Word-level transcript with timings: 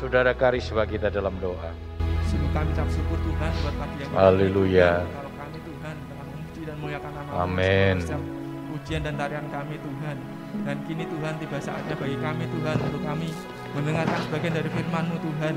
Saudara 0.00 0.32
Karisma 0.32 0.88
kita 0.88 1.12
dalam 1.12 1.36
doa. 1.44 1.76
Sungguh 2.24 2.48
kami 2.56 2.72
ucap 2.72 2.88
syukur 2.88 3.20
Tuhan 3.20 3.52
buat 3.60 3.74
pagi 3.76 3.96
yang 4.00 4.10
Haleluya. 4.16 5.04
Kalau 5.04 5.32
kami 5.36 5.58
Tuhan 5.60 5.94
telah 6.08 6.24
memuji 6.24 6.60
dan 6.64 6.76
muliakan 6.80 7.12
nama 7.20 7.30
Amin. 7.44 7.96
Pujian 8.72 9.00
dan 9.04 9.14
tarian 9.20 9.44
kami 9.52 9.76
Tuhan. 9.76 10.16
Dan 10.64 10.76
kini 10.88 11.04
Tuhan 11.04 11.32
tiba 11.36 11.58
saatnya 11.60 11.94
bagi 12.00 12.16
kami 12.16 12.44
Tuhan 12.48 12.76
untuk 12.80 13.02
kami 13.04 13.28
mendengarkan 13.76 14.18
sebagian 14.24 14.54
dari 14.56 14.70
firman-Mu 14.72 15.16
Tuhan. 15.20 15.54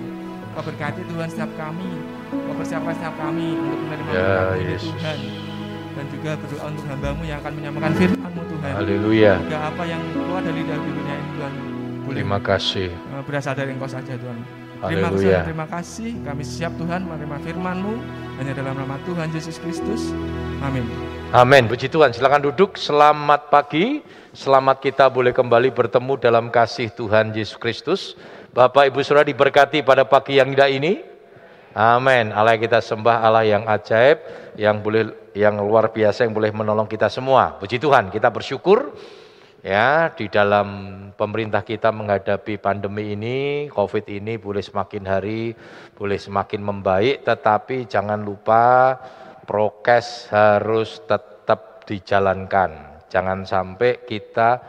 Kau 0.60 0.64
berkati 0.68 1.02
Tuhan 1.08 1.28
setiap 1.32 1.52
kami. 1.56 1.92
Kau 2.28 2.54
persiapkan 2.60 2.94
setiap 3.00 3.16
kami 3.16 3.48
untuk 3.56 3.80
menerima 3.80 4.12
Ya, 4.12 4.60
ini 4.60 4.76
Yesus. 4.76 4.92
Tuhan. 4.92 5.18
Dan 5.96 6.06
juga 6.12 6.32
berdoa 6.36 6.66
untuk 6.68 6.86
hambamu 6.92 7.24
yang 7.24 7.40
akan 7.40 7.54
menyampaikan 7.64 7.92
firman-Mu 7.96 8.44
Tuhan. 8.44 8.72
Haleluya. 8.76 9.34
Juga 9.40 9.60
apa 9.72 9.84
yang 9.88 10.04
keluar 10.12 10.44
dari 10.44 10.60
lidah 10.68 10.78
bibirnya 10.84 11.16
ini 11.16 11.32
Tuhan. 11.32 11.54
Boleh 12.04 12.20
Terima 12.20 12.40
kasih. 12.44 12.92
eh, 12.92 13.24
berasal 13.24 13.56
dari 13.56 13.72
Engkau 13.72 13.88
saja 13.88 14.14
Tuhan. 14.14 14.40
Terima 14.84 15.08
kasih, 15.16 15.32
terima 15.48 15.68
kasih. 15.72 16.12
Kami 16.28 16.44
siap 16.44 16.76
Tuhan 16.76 17.08
menerima 17.08 17.40
firman-Mu 17.40 17.94
hanya 18.36 18.52
dalam 18.52 18.76
nama 18.76 19.00
Tuhan 19.08 19.32
Yesus 19.32 19.56
Kristus. 19.56 20.12
Amin. 20.60 20.84
Amin. 21.32 21.72
Puji 21.72 21.88
Tuhan. 21.88 22.12
Silakan 22.12 22.52
duduk. 22.52 22.76
Selamat 22.76 23.48
pagi. 23.48 24.04
Selamat 24.36 24.84
kita 24.84 25.08
boleh 25.08 25.32
kembali 25.32 25.72
bertemu 25.72 26.20
dalam 26.20 26.52
kasih 26.52 26.92
Tuhan 26.92 27.32
Yesus 27.32 27.56
Kristus. 27.56 28.20
Bapak 28.52 28.92
Ibu 28.92 29.00
Saudara 29.08 29.24
diberkati 29.24 29.88
pada 29.88 30.04
pagi 30.04 30.36
yang 30.36 30.52
indah 30.52 30.68
ini. 30.68 31.00
Amin. 31.74 32.36
Allah 32.36 32.60
kita 32.60 32.84
sembah 32.84 33.24
Allah 33.24 33.48
yang 33.48 33.64
ajaib, 33.66 34.20
yang 34.60 34.84
boleh 34.84 35.32
yang 35.34 35.58
luar 35.58 35.90
biasa 35.90 36.28
yang 36.28 36.36
boleh 36.36 36.54
menolong 36.54 36.86
kita 36.86 37.08
semua. 37.10 37.56
Puji 37.58 37.80
Tuhan, 37.82 38.12
kita 38.14 38.30
bersyukur 38.30 38.94
ya 39.64 40.12
di 40.12 40.28
dalam 40.28 40.68
pemerintah 41.16 41.64
kita 41.64 41.90
menghadapi 41.90 42.60
pandemi 42.60 43.16
ini, 43.16 43.72
Covid 43.72 44.06
ini 44.12 44.36
boleh 44.36 44.60
semakin 44.60 45.04
hari 45.08 45.56
boleh 45.96 46.20
semakin 46.20 46.62
membaik, 46.62 47.24
tetapi 47.24 47.88
jangan 47.88 48.20
lupa 48.22 49.00
prokes 49.48 50.28
harus 50.30 51.00
tetap 51.08 51.88
dijalankan. 51.88 53.02
Jangan 53.08 53.48
sampai 53.48 54.04
kita 54.04 54.60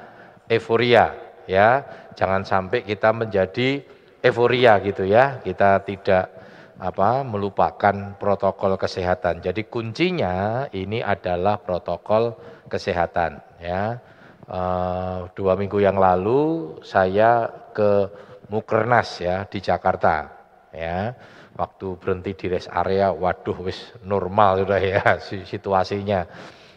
euforia 0.46 1.10
ya, 1.50 1.82
jangan 2.14 2.46
sampai 2.46 2.86
kita 2.86 3.10
menjadi 3.10 3.82
euforia 4.22 4.78
gitu 4.84 5.08
ya. 5.08 5.40
Kita 5.40 5.82
tidak 5.82 6.30
apa 6.78 7.22
melupakan 7.22 8.18
protokol 8.18 8.76
kesehatan. 8.76 9.40
Jadi 9.40 9.66
kuncinya 9.70 10.66
ini 10.74 11.00
adalah 11.00 11.56
protokol 11.58 12.36
kesehatan 12.68 13.40
ya. 13.62 13.96
Eh, 14.44 15.20
dua 15.32 15.56
minggu 15.56 15.80
yang 15.80 15.96
lalu 15.96 16.76
saya 16.84 17.48
ke 17.72 18.12
Mukernas 18.52 19.24
ya 19.24 19.48
di 19.48 19.56
Jakarta 19.56 20.28
ya. 20.68 21.16
Waktu 21.56 21.96
berhenti 21.96 22.36
di 22.36 22.46
rest 22.52 22.68
area, 22.68 23.08
waduh 23.08 23.56
wis 23.64 23.96
normal 24.04 24.60
sudah 24.60 24.80
ya 24.84 25.00
si- 25.26 25.48
situasinya 25.48 26.28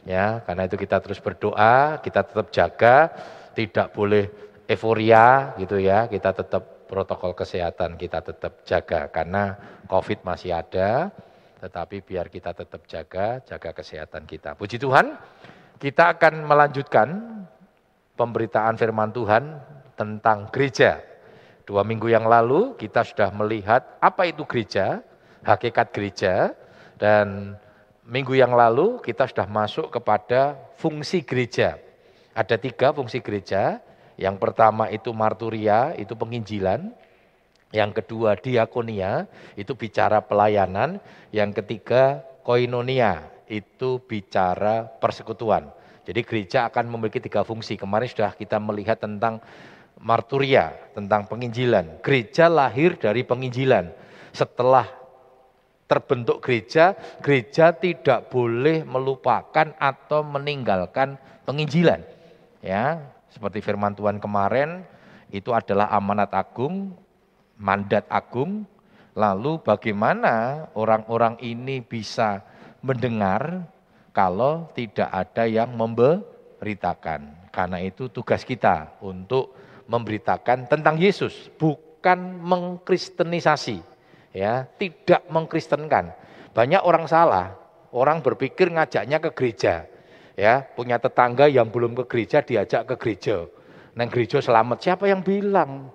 ya. 0.08 0.40
Karena 0.48 0.64
itu 0.64 0.80
kita 0.80 1.04
terus 1.04 1.20
berdoa, 1.20 2.00
kita 2.00 2.24
tetap 2.24 2.48
jaga, 2.56 3.12
tidak 3.52 3.92
boleh 3.92 4.32
euforia 4.64 5.52
gitu 5.60 5.76
ya. 5.76 6.08
Kita 6.08 6.32
tetap 6.32 6.88
protokol 6.88 7.36
kesehatan 7.36 8.00
kita 8.00 8.24
tetap 8.24 8.64
jaga 8.64 9.12
karena 9.12 9.60
Covid 9.92 10.24
masih 10.24 10.56
ada, 10.56 11.12
tetapi 11.60 12.00
biar 12.00 12.32
kita 12.32 12.56
tetap 12.56 12.88
jaga, 12.88 13.44
jaga 13.44 13.76
kesehatan 13.76 14.24
kita. 14.24 14.56
Puji 14.56 14.80
Tuhan, 14.80 15.20
kita 15.84 16.16
akan 16.16 16.48
melanjutkan 16.48 17.38
pemberitaan 18.18 18.76
firman 18.76 19.14
Tuhan 19.14 19.62
tentang 19.94 20.50
gereja. 20.50 21.00
Dua 21.64 21.86
minggu 21.86 22.10
yang 22.10 22.26
lalu 22.26 22.74
kita 22.76 23.06
sudah 23.06 23.30
melihat 23.30 23.86
apa 24.02 24.26
itu 24.26 24.42
gereja, 24.50 25.06
hakikat 25.46 25.94
gereja, 25.94 26.58
dan 26.98 27.54
minggu 28.08 28.34
yang 28.34 28.58
lalu 28.58 28.98
kita 29.06 29.30
sudah 29.30 29.46
masuk 29.46 29.94
kepada 29.94 30.58
fungsi 30.82 31.22
gereja. 31.22 31.78
Ada 32.34 32.58
tiga 32.58 32.90
fungsi 32.96 33.22
gereja. 33.22 33.84
Yang 34.18 34.42
pertama 34.42 34.90
itu 34.90 35.14
marturia, 35.14 35.94
itu 35.94 36.18
penginjilan. 36.18 36.90
Yang 37.70 38.02
kedua 38.02 38.34
diakonia, 38.34 39.30
itu 39.54 39.78
bicara 39.78 40.24
pelayanan. 40.26 40.98
Yang 41.30 41.62
ketiga 41.62 42.26
koinonia, 42.42 43.30
itu 43.46 44.02
bicara 44.02 44.88
persekutuan. 44.98 45.77
Jadi 46.08 46.24
gereja 46.24 46.72
akan 46.72 46.88
memiliki 46.88 47.20
tiga 47.20 47.44
fungsi. 47.44 47.76
Kemarin 47.76 48.08
sudah 48.08 48.32
kita 48.32 48.64
melihat 48.64 48.96
tentang 48.96 49.44
marturia, 50.00 50.72
tentang 50.96 51.28
penginjilan. 51.28 52.00
Gereja 52.00 52.48
lahir 52.48 52.96
dari 52.96 53.28
penginjilan. 53.28 53.92
Setelah 54.32 54.88
terbentuk 55.92 56.40
gereja, 56.40 56.96
gereja 57.20 57.76
tidak 57.76 58.32
boleh 58.32 58.88
melupakan 58.88 59.68
atau 59.76 60.24
meninggalkan 60.24 61.20
penginjilan. 61.44 62.00
Ya, 62.64 63.04
seperti 63.28 63.60
firman 63.60 63.92
Tuhan 63.92 64.24
kemarin, 64.24 64.88
itu 65.28 65.52
adalah 65.52 65.92
amanat 65.92 66.32
agung, 66.32 66.96
mandat 67.60 68.08
agung. 68.08 68.64
Lalu 69.12 69.60
bagaimana 69.60 70.68
orang-orang 70.78 71.36
ini 71.44 71.84
bisa 71.84 72.46
mendengar 72.86 73.66
kalau 74.18 74.66
tidak 74.74 75.14
ada 75.14 75.46
yang 75.46 75.70
memberitakan. 75.78 77.54
Karena 77.54 77.78
itu 77.86 78.10
tugas 78.10 78.42
kita 78.42 78.98
untuk 79.06 79.54
memberitakan 79.86 80.66
tentang 80.66 80.98
Yesus, 80.98 81.54
bukan 81.62 82.42
mengkristenisasi. 82.42 83.78
Ya, 84.34 84.66
tidak 84.82 85.22
mengkristenkan. 85.30 86.18
Banyak 86.58 86.82
orang 86.82 87.06
salah, 87.06 87.54
orang 87.94 88.26
berpikir 88.26 88.74
ngajaknya 88.74 89.22
ke 89.22 89.30
gereja. 89.38 89.86
Ya, 90.34 90.66
punya 90.66 90.98
tetangga 90.98 91.46
yang 91.50 91.70
belum 91.70 91.94
ke 92.02 92.04
gereja 92.10 92.42
diajak 92.42 92.90
ke 92.90 92.96
gereja. 92.98 93.46
Neng 93.98 94.10
gereja 94.10 94.42
selamat. 94.42 94.82
Siapa 94.82 95.10
yang 95.10 95.22
bilang? 95.22 95.94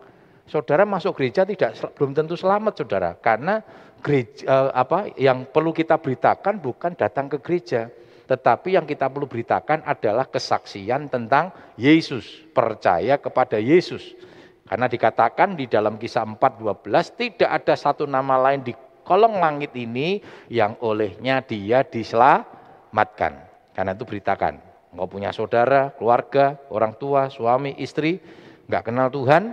Saudara 0.51 0.83
masuk 0.83 1.23
gereja 1.23 1.47
tidak 1.47 1.79
belum 1.95 2.15
tentu 2.15 2.35
selamat, 2.35 2.83
saudara. 2.83 3.15
Karena 3.15 3.63
gereja 4.03 4.43
eh, 4.43 4.71
apa 4.75 5.11
yang 5.15 5.47
perlu 5.47 5.71
kita 5.71 6.03
beritakan 6.03 6.59
bukan 6.59 6.99
datang 6.99 7.31
ke 7.31 7.39
gereja, 7.39 7.87
tetapi 8.33 8.81
yang 8.81 8.89
kita 8.89 9.13
perlu 9.13 9.29
beritakan 9.29 9.85
adalah 9.85 10.25
kesaksian 10.25 11.13
tentang 11.13 11.53
Yesus, 11.77 12.25
percaya 12.57 13.21
kepada 13.21 13.61
Yesus. 13.61 14.17
Karena 14.65 14.89
dikatakan 14.89 15.53
di 15.53 15.69
dalam 15.69 16.01
kisah 16.01 16.25
4:12 16.25 17.13
tidak 17.13 17.51
ada 17.61 17.77
satu 17.77 18.09
nama 18.09 18.41
lain 18.41 18.65
di 18.65 18.73
kolong 19.05 19.37
langit 19.37 19.77
ini 19.77 20.25
yang 20.49 20.81
olehnya 20.81 21.45
dia 21.45 21.85
diselamatkan. 21.85 23.37
Karena 23.77 23.93
itu 23.93 24.09
beritakan. 24.09 24.65
Engkau 24.97 25.13
punya 25.13 25.29
saudara, 25.29 25.93
keluarga, 25.93 26.57
orang 26.73 26.97
tua, 26.97 27.29
suami, 27.29 27.77
istri, 27.77 28.17
nggak 28.65 28.89
kenal 28.89 29.13
Tuhan, 29.13 29.53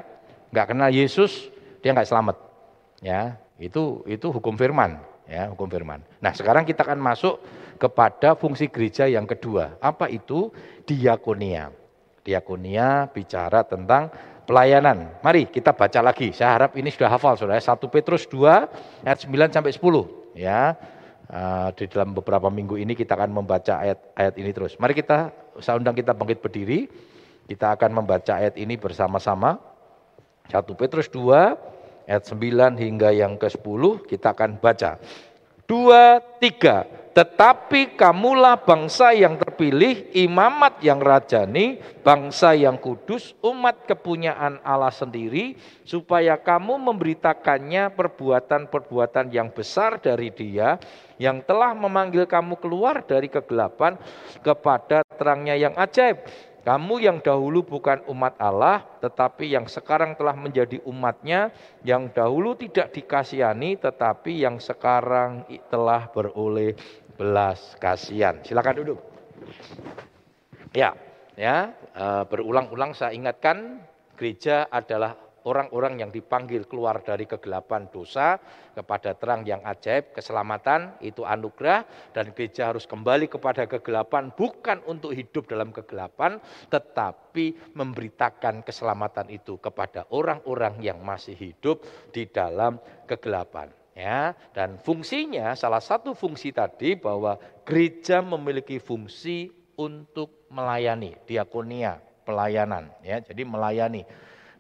nggak 0.56 0.68
kenal 0.72 0.88
Yesus, 0.88 1.52
dia 1.84 1.92
nggak 1.92 2.08
selamat. 2.08 2.40
Ya, 3.04 3.36
itu 3.60 4.08
itu 4.08 4.32
hukum 4.32 4.56
firman, 4.56 5.04
ya 5.30 5.54
hukum 5.54 5.70
firman. 5.70 6.02
Nah 6.18 6.34
sekarang 6.34 6.66
kita 6.66 6.82
akan 6.82 6.98
masuk 6.98 7.38
kepada 7.78 8.34
fungsi 8.34 8.68
gereja 8.68 9.06
yang 9.06 9.30
kedua. 9.30 9.78
Apa 9.78 10.10
itu 10.10 10.50
diakonia? 10.90 11.70
Diakonia 12.26 13.06
bicara 13.14 13.62
tentang 13.62 14.10
pelayanan. 14.50 15.22
Mari 15.22 15.54
kita 15.54 15.78
baca 15.78 16.02
lagi. 16.02 16.34
Saya 16.34 16.58
harap 16.58 16.74
ini 16.74 16.90
sudah 16.90 17.14
hafal 17.14 17.38
saudara. 17.38 17.62
1 17.62 17.78
Petrus 17.94 18.26
2 18.26 19.06
ayat 19.06 19.20
9 19.22 19.54
sampai 19.54 19.72
10. 19.72 20.34
Ya, 20.34 20.78
Eh, 21.30 21.70
di 21.78 21.86
dalam 21.86 22.18
beberapa 22.18 22.50
minggu 22.50 22.74
ini 22.82 22.98
kita 22.98 23.14
akan 23.14 23.30
membaca 23.30 23.86
ayat-ayat 23.86 24.34
ini 24.42 24.50
terus. 24.50 24.74
Mari 24.82 24.98
kita, 24.98 25.30
saya 25.62 25.78
undang 25.78 25.94
kita 25.94 26.18
bangkit 26.18 26.42
berdiri. 26.42 26.90
Kita 27.46 27.78
akan 27.78 28.02
membaca 28.02 28.34
ayat 28.34 28.58
ini 28.58 28.74
bersama-sama. 28.82 29.62
1 30.50 30.74
Petrus 30.74 31.06
2 31.14 31.54
ayat 32.10 32.26
9 32.26 32.82
hingga 32.82 33.14
yang 33.14 33.38
ke-10 33.38 34.10
kita 34.10 34.34
akan 34.34 34.58
baca. 34.58 34.98
Dua, 35.70 36.18
tiga. 36.42 36.90
Tetapi 37.14 38.00
kamulah 38.00 38.58
bangsa 38.58 39.14
yang 39.14 39.38
terpilih, 39.38 40.10
imamat 40.18 40.82
yang 40.82 40.98
rajani, 40.98 41.78
bangsa 42.02 42.58
yang 42.58 42.80
kudus, 42.82 43.38
umat 43.46 43.86
kepunyaan 43.86 44.58
Allah 44.66 44.90
sendiri, 44.90 45.54
supaya 45.86 46.40
kamu 46.40 46.80
memberitakannya 46.80 47.94
perbuatan-perbuatan 47.94 49.30
yang 49.30 49.54
besar 49.54 50.02
dari 50.02 50.34
dia, 50.34 50.82
yang 51.22 51.44
telah 51.46 51.76
memanggil 51.76 52.24
kamu 52.26 52.56
keluar 52.58 53.06
dari 53.06 53.30
kegelapan 53.30 54.00
kepada 54.42 55.06
terangnya 55.20 55.54
yang 55.54 55.76
ajaib. 55.76 56.24
Kamu 56.60 57.00
yang 57.00 57.24
dahulu 57.24 57.64
bukan 57.64 58.04
umat 58.12 58.36
Allah, 58.36 58.84
tetapi 59.00 59.56
yang 59.56 59.66
sekarang 59.66 60.20
telah 60.20 60.36
menjadi 60.36 60.84
umatnya, 60.84 61.56
yang 61.88 62.12
dahulu 62.12 62.54
tidak 62.60 62.92
dikasihani, 62.92 63.80
tetapi 63.80 64.44
yang 64.44 64.60
sekarang 64.60 65.48
telah 65.72 66.12
beroleh 66.12 66.76
belas 67.16 67.80
kasihan. 67.80 68.44
Silakan 68.44 68.76
duduk. 68.84 69.00
Ya, 70.76 70.94
ya, 71.40 71.72
eh, 71.96 72.24
berulang-ulang 72.28 72.92
saya 72.92 73.16
ingatkan, 73.16 73.80
gereja 74.20 74.68
adalah 74.68 75.16
orang-orang 75.46 76.04
yang 76.04 76.12
dipanggil 76.12 76.66
keluar 76.66 77.00
dari 77.04 77.30
kegelapan 77.30 77.88
dosa 77.92 78.40
kepada 78.74 79.16
terang 79.16 79.44
yang 79.44 79.60
ajaib, 79.64 80.16
keselamatan 80.16 80.98
itu 81.04 81.24
anugerah 81.28 81.86
dan 82.16 82.32
gereja 82.32 82.72
harus 82.72 82.88
kembali 82.88 83.28
kepada 83.28 83.68
kegelapan 83.68 84.32
bukan 84.34 84.80
untuk 84.88 85.12
hidup 85.12 85.48
dalam 85.48 85.70
kegelapan 85.76 86.40
tetapi 86.72 87.76
memberitakan 87.76 88.64
keselamatan 88.66 89.28
itu 89.32 89.60
kepada 89.62 90.08
orang-orang 90.12 90.80
yang 90.80 91.00
masih 91.04 91.36
hidup 91.38 91.84
di 92.10 92.28
dalam 92.28 92.80
kegelapan 93.06 93.70
ya. 94.00 94.32
Dan 94.56 94.80
fungsinya 94.80 95.54
salah 95.60 95.84
satu 95.84 96.16
fungsi 96.16 96.56
tadi 96.56 96.96
bahwa 96.96 97.36
gereja 97.68 98.24
memiliki 98.24 98.80
fungsi 98.80 99.52
untuk 99.76 100.48
melayani 100.52 101.20
diakonia 101.28 102.00
pelayanan 102.24 102.92
ya. 103.04 103.20
Jadi 103.20 103.44
melayani. 103.44 104.04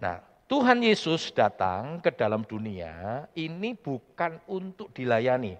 Nah 0.03 0.28
Tuhan 0.49 0.81
Yesus 0.81 1.29
datang 1.29 2.01
ke 2.01 2.09
dalam 2.09 2.41
dunia 2.41 3.21
ini 3.37 3.77
bukan 3.77 4.41
untuk 4.49 4.89
dilayani, 4.89 5.53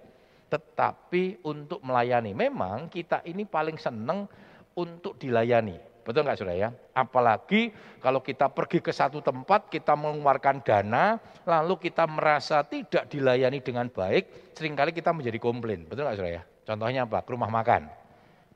tetapi 0.49 1.45
untuk 1.45 1.77
melayani. 1.85 2.33
Memang 2.33 2.89
kita 2.89 3.21
ini 3.29 3.45
paling 3.45 3.77
senang 3.77 4.25
untuk 4.73 5.13
dilayani. 5.21 5.77
Betul 6.01 6.25
nggak 6.25 6.41
saudara 6.41 6.57
ya? 6.57 6.69
Apalagi 6.97 7.69
kalau 8.01 8.17
kita 8.25 8.49
pergi 8.49 8.81
ke 8.81 8.89
satu 8.89 9.21
tempat, 9.21 9.69
kita 9.69 9.93
mengeluarkan 9.93 10.65
dana, 10.65 11.21
lalu 11.45 11.77
kita 11.85 12.09
merasa 12.09 12.65
tidak 12.65 13.13
dilayani 13.13 13.61
dengan 13.61 13.93
baik, 13.93 14.57
sering 14.57 14.73
kali 14.73 14.89
kita 14.89 15.13
menjadi 15.13 15.37
komplain. 15.37 15.85
Betul 15.85 16.09
nggak 16.09 16.17
saudara 16.17 16.41
ya? 16.41 16.43
Contohnya 16.65 17.05
apa? 17.05 17.21
Ke 17.21 17.29
rumah 17.37 17.53
makan. 17.53 17.93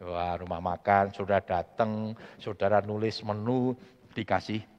Wah, 0.02 0.34
rumah 0.42 0.66
makan, 0.66 1.14
saudara 1.14 1.46
datang, 1.46 2.18
saudara 2.42 2.82
nulis 2.82 3.22
menu, 3.22 3.78
dikasih 4.18 4.73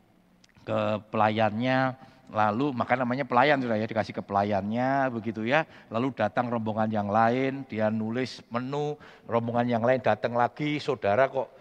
ke 0.65 1.05
pelayannya, 1.13 1.95
lalu 2.33 2.73
maka 2.75 2.97
namanya 2.97 3.29
pelayan 3.29 3.61
sudah 3.61 3.79
ya 3.79 3.87
dikasih 3.87 4.17
ke 4.17 4.23
pelayannya 4.25 5.13
begitu 5.13 5.45
ya. 5.45 5.69
Lalu 5.93 6.17
datang 6.17 6.51
rombongan 6.51 6.91
yang 6.91 7.09
lain, 7.13 7.69
dia 7.69 7.93
nulis 7.93 8.41
menu, 8.51 8.99
rombongan 9.29 9.69
yang 9.69 9.85
lain 9.85 10.01
datang 10.01 10.35
lagi, 10.35 10.81
saudara 10.81 11.29
kok 11.31 11.53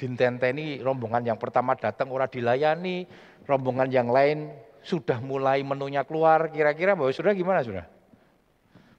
dintenteni 0.00 0.80
rombongan 0.80 1.28
yang 1.28 1.38
pertama 1.40 1.76
datang 1.76 2.08
ora 2.08 2.24
dilayani, 2.24 3.04
rombongan 3.44 3.88
yang 3.92 4.08
lain 4.08 4.48
sudah 4.80 5.20
mulai 5.20 5.60
menunya 5.60 6.04
keluar, 6.08 6.48
kira-kira 6.48 6.96
bahwa 6.96 7.12
sudah 7.12 7.36
gimana 7.36 7.60
sudah? 7.60 7.84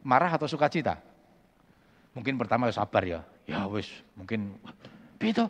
Marah 0.06 0.30
atau 0.30 0.46
sukacita? 0.46 1.02
Mungkin 2.14 2.38
pertama 2.38 2.70
ya 2.70 2.76
sabar 2.76 3.02
ya, 3.02 3.22
ya 3.48 3.66
wis 3.66 3.88
mungkin 4.14 4.54
itu 5.22 5.48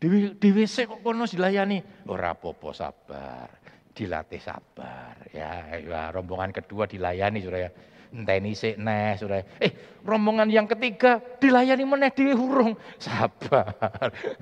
di, 0.00 0.48
WC 0.48 0.88
kok 0.88 1.04
kono 1.04 1.28
dilayani. 1.28 2.08
Ora 2.08 2.32
apa-apa 2.32 2.68
sabar, 2.72 3.48
dilatih 3.92 4.40
sabar. 4.40 5.28
Ya, 5.28 5.76
ya 5.76 6.08
rombongan 6.08 6.56
kedua 6.56 6.88
dilayani 6.88 7.44
sudah 7.44 7.60
ya. 7.68 7.70
Enteni 8.10 8.56
sik 8.56 8.80
neh 8.80 9.14
sudah. 9.20 9.44
Eh, 9.60 10.00
rombongan 10.02 10.48
yang 10.48 10.64
ketiga 10.64 11.20
dilayani 11.36 11.84
meneh 11.84 12.10
di 12.16 12.32
hurung. 12.32 12.74
Sabar, 12.96 13.76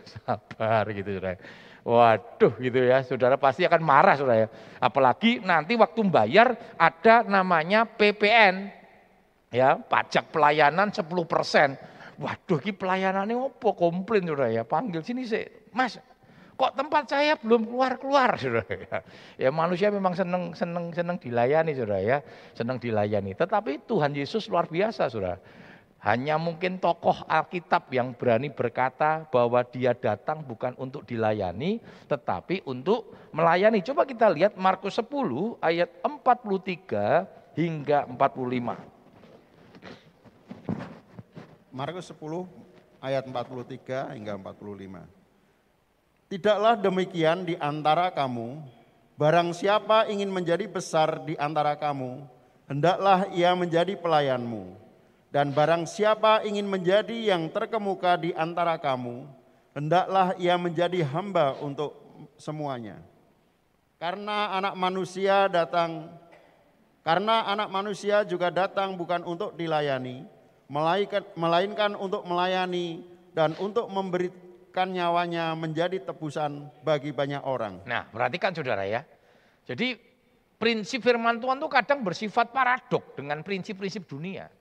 sabar 0.06 0.86
gitu 0.94 1.18
sudah. 1.18 1.34
Waduh 1.82 2.52
gitu 2.60 2.84
ya, 2.84 3.00
saudara 3.02 3.40
pasti 3.40 3.66
akan 3.66 3.82
marah 3.82 4.14
saudara 4.14 4.46
ya. 4.46 4.48
Apalagi 4.78 5.42
nanti 5.42 5.74
waktu 5.74 6.00
bayar 6.06 6.76
ada 6.76 7.24
namanya 7.24 7.88
PPN, 7.88 8.68
ya 9.48 9.74
pajak 9.80 10.28
pelayanan 10.30 10.92
10 10.92 11.08
persen. 11.24 11.74
Waduh, 12.18 12.58
ini 12.66 12.74
pelayanannya 12.74 13.38
opo 13.38 13.78
komplain 13.78 14.26
sudah 14.26 14.50
ya. 14.50 14.66
Panggil 14.66 15.06
sini 15.06 15.22
sih, 15.22 15.46
Mas. 15.70 16.02
Kok 16.58 16.74
tempat 16.74 17.06
saya 17.06 17.38
belum 17.38 17.70
keluar-keluar 17.70 18.34
sudah 18.34 18.66
ya. 18.66 18.98
Ya 19.46 19.50
manusia 19.54 19.94
memang 19.94 20.18
seneng 20.18 20.50
seneng 20.58 20.90
seneng 20.90 21.14
dilayani 21.22 21.70
sudah 21.78 22.02
ya, 22.02 22.18
seneng 22.58 22.82
dilayani. 22.82 23.38
Tetapi 23.38 23.86
Tuhan 23.86 24.10
Yesus 24.18 24.50
luar 24.50 24.66
biasa 24.66 25.06
sudah. 25.06 25.38
Hanya 26.02 26.38
mungkin 26.38 26.82
tokoh 26.82 27.26
Alkitab 27.26 27.90
yang 27.94 28.14
berani 28.14 28.50
berkata 28.50 29.26
bahwa 29.30 29.62
dia 29.66 29.94
datang 29.94 30.46
bukan 30.46 30.74
untuk 30.78 31.06
dilayani, 31.06 31.82
tetapi 32.06 32.66
untuk 32.66 33.30
melayani. 33.34 33.82
Coba 33.82 34.06
kita 34.06 34.30
lihat 34.30 34.58
Markus 34.58 34.98
10 34.98 35.58
ayat 35.62 35.90
43 36.02 37.54
hingga 37.54 38.06
45. 38.14 38.97
Markus 41.68 42.08
10 42.10 42.48
ayat 43.04 43.24
43 43.28 44.16
hingga 44.16 44.34
45. 44.40 45.04
Tidaklah 46.28 46.74
demikian 46.76 47.48
di 47.48 47.56
antara 47.56 48.12
kamu, 48.12 48.60
barang 49.16 49.56
siapa 49.56 50.08
ingin 50.12 50.28
menjadi 50.28 50.68
besar 50.68 51.24
di 51.24 51.32
antara 51.40 51.76
kamu, 51.76 52.24
hendaklah 52.68 53.28
ia 53.32 53.56
menjadi 53.56 53.96
pelayanmu. 53.96 54.76
Dan 55.28 55.52
barang 55.52 55.84
siapa 55.84 56.44
ingin 56.44 56.64
menjadi 56.64 57.36
yang 57.36 57.52
terkemuka 57.52 58.16
di 58.16 58.32
antara 58.32 58.80
kamu, 58.80 59.28
hendaklah 59.76 60.32
ia 60.40 60.56
menjadi 60.56 61.04
hamba 61.04 61.56
untuk 61.60 61.96
semuanya. 62.40 62.96
Karena 64.00 64.56
anak 64.56 64.74
manusia 64.78 65.50
datang 65.52 66.08
karena 67.04 67.48
anak 67.48 67.72
manusia 67.72 68.20
juga 68.20 68.52
datang 68.52 68.92
bukan 68.92 69.24
untuk 69.24 69.56
dilayani, 69.56 70.28
melainkan, 70.68 71.24
melainkan 71.34 71.92
untuk 71.96 72.22
melayani 72.28 73.00
dan 73.32 73.56
untuk 73.56 73.88
memberikan 73.88 74.92
nyawanya 74.92 75.56
menjadi 75.56 75.98
tebusan 76.04 76.68
bagi 76.84 77.10
banyak 77.10 77.40
orang. 77.42 77.80
Nah, 77.88 78.04
perhatikan 78.12 78.52
saudara 78.52 78.84
ya. 78.84 79.02
Jadi 79.64 79.96
prinsip 80.60 81.00
firman 81.00 81.40
Tuhan 81.40 81.60
itu 81.60 81.68
kadang 81.72 82.04
bersifat 82.04 82.52
paradok 82.52 83.16
dengan 83.16 83.40
prinsip-prinsip 83.40 84.04
dunia. 84.04 84.52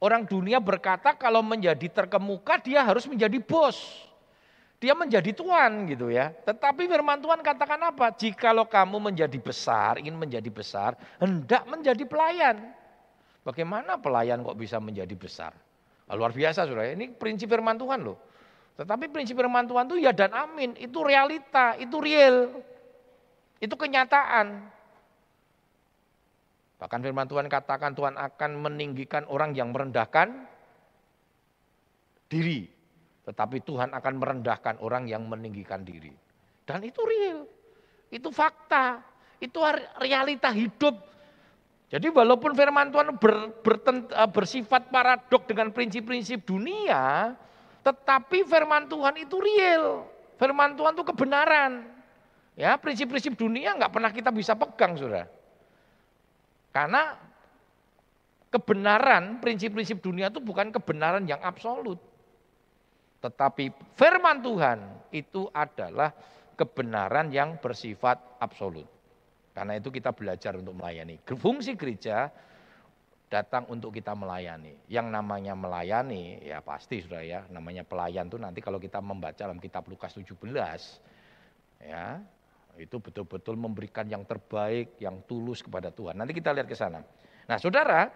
Orang 0.00 0.24
dunia 0.24 0.56
berkata 0.56 1.12
kalau 1.12 1.44
menjadi 1.44 1.84
terkemuka 1.92 2.56
dia 2.56 2.80
harus 2.80 3.04
menjadi 3.04 3.36
bos. 3.36 4.08
Dia 4.80 4.96
menjadi 4.96 5.36
tuan 5.36 5.84
gitu 5.92 6.08
ya. 6.08 6.32
Tetapi 6.32 6.88
firman 6.88 7.20
Tuhan 7.20 7.44
katakan 7.44 7.92
apa? 7.92 8.08
Jikalau 8.16 8.64
kamu 8.64 9.12
menjadi 9.12 9.36
besar, 9.36 10.00
ingin 10.00 10.16
menjadi 10.16 10.48
besar, 10.48 10.96
hendak 11.20 11.68
menjadi 11.68 12.00
pelayan. 12.08 12.79
Bagaimana 13.40 13.96
pelayan 13.96 14.44
kok 14.44 14.56
bisa 14.56 14.76
menjadi 14.76 15.16
besar? 15.16 15.52
Luar 16.10 16.34
biasa 16.34 16.66
saudara, 16.66 16.90
ini 16.90 17.14
prinsip 17.14 17.46
firman 17.46 17.78
Tuhan 17.78 18.02
loh. 18.02 18.18
Tetapi 18.76 19.08
prinsip 19.08 19.38
firman 19.38 19.64
Tuhan 19.64 19.86
itu 19.88 19.96
ya 20.02 20.10
dan 20.10 20.34
amin, 20.34 20.74
itu 20.76 20.98
realita, 21.00 21.78
itu 21.78 21.96
real. 22.02 22.50
Itu 23.62 23.76
kenyataan. 23.76 24.72
Bahkan 26.80 27.00
firman 27.04 27.28
Tuhan 27.28 27.46
katakan 27.46 27.92
Tuhan 27.92 28.16
akan 28.16 28.50
meninggikan 28.56 29.28
orang 29.28 29.52
yang 29.52 29.70
merendahkan 29.70 30.32
diri. 32.32 32.64
Tetapi 33.28 33.60
Tuhan 33.62 33.92
akan 33.92 34.14
merendahkan 34.16 34.80
orang 34.80 35.04
yang 35.04 35.28
meninggikan 35.28 35.84
diri. 35.84 36.10
Dan 36.64 36.80
itu 36.82 37.04
real. 37.04 37.44
Itu 38.08 38.32
fakta. 38.32 39.04
Itu 39.38 39.60
realita 40.00 40.50
hidup 40.56 40.96
jadi 41.90 42.06
walaupun 42.06 42.54
firman 42.54 42.94
Tuhan 42.94 43.18
ber, 43.18 43.50
bertent, 43.66 44.14
eh, 44.14 44.30
bersifat 44.30 44.94
paradok 44.94 45.50
dengan 45.50 45.74
prinsip-prinsip 45.74 46.46
dunia, 46.46 47.34
tetapi 47.82 48.46
firman 48.46 48.86
Tuhan 48.86 49.18
itu 49.18 49.36
real. 49.42 50.06
Firman 50.38 50.78
Tuhan 50.78 50.94
itu 50.94 51.02
kebenaran. 51.02 51.90
Ya, 52.54 52.78
prinsip-prinsip 52.78 53.34
dunia 53.34 53.74
nggak 53.74 53.90
pernah 53.90 54.10
kita 54.14 54.30
bisa 54.30 54.54
pegang, 54.54 54.94
Saudara. 54.94 55.26
Karena 56.70 57.18
kebenaran, 58.54 59.42
prinsip-prinsip 59.42 59.98
dunia 59.98 60.30
itu 60.30 60.38
bukan 60.38 60.70
kebenaran 60.70 61.26
yang 61.26 61.42
absolut. 61.42 61.98
Tetapi 63.18 63.74
firman 63.98 64.38
Tuhan 64.38 64.78
itu 65.10 65.50
adalah 65.50 66.14
kebenaran 66.54 67.34
yang 67.34 67.58
bersifat 67.58 68.22
absolut. 68.38 68.99
Karena 69.60 69.76
itu 69.76 69.92
kita 69.92 70.16
belajar 70.16 70.56
untuk 70.56 70.72
melayani. 70.72 71.20
Fungsi 71.36 71.76
gereja 71.76 72.32
datang 73.28 73.68
untuk 73.68 73.92
kita 73.92 74.16
melayani. 74.16 74.72
Yang 74.88 75.12
namanya 75.12 75.52
melayani, 75.52 76.40
ya 76.40 76.64
pasti 76.64 77.04
sudah 77.04 77.20
ya, 77.20 77.44
namanya 77.52 77.84
pelayan 77.84 78.24
itu 78.24 78.40
nanti 78.40 78.64
kalau 78.64 78.80
kita 78.80 79.04
membaca 79.04 79.36
dalam 79.36 79.60
kitab 79.60 79.84
Lukas 79.84 80.16
17, 80.16 80.32
ya 81.84 82.24
itu 82.80 82.96
betul-betul 82.96 83.60
memberikan 83.60 84.08
yang 84.08 84.24
terbaik, 84.24 84.96
yang 84.96 85.20
tulus 85.28 85.60
kepada 85.60 85.92
Tuhan. 85.92 86.16
Nanti 86.16 86.32
kita 86.32 86.56
lihat 86.56 86.64
ke 86.64 86.72
sana. 86.72 87.04
Nah 87.44 87.60
saudara, 87.60 88.08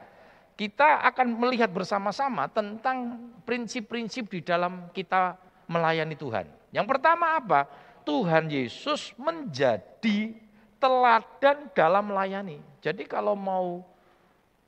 kita 0.56 1.04
akan 1.12 1.28
melihat 1.44 1.68
bersama-sama 1.68 2.48
tentang 2.48 3.20
prinsip-prinsip 3.44 4.32
di 4.32 4.40
dalam 4.40 4.88
kita 4.96 5.36
melayani 5.68 6.16
Tuhan. 6.16 6.48
Yang 6.72 6.86
pertama 6.88 7.36
apa? 7.36 7.68
Tuhan 8.08 8.48
Yesus 8.48 9.12
menjadi 9.20 10.43
teladan 10.84 11.72
dalam 11.72 12.12
melayani. 12.12 12.60
Jadi 12.84 13.08
kalau 13.08 13.32
mau 13.32 13.80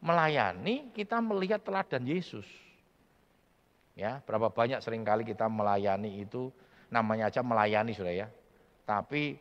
melayani, 0.00 0.88
kita 0.96 1.20
melihat 1.20 1.61
teladan 1.61 2.08
Yesus. 2.08 2.49
Ya, 3.92 4.25
berapa 4.25 4.49
banyak 4.49 4.80
sering 4.80 5.04
kali 5.04 5.28
kita 5.28 5.44
melayani 5.44 6.25
itu 6.25 6.49
namanya 6.88 7.28
aja 7.28 7.44
melayani 7.44 7.92
sudah 7.92 8.16
ya. 8.16 8.28
Tapi 8.88 9.37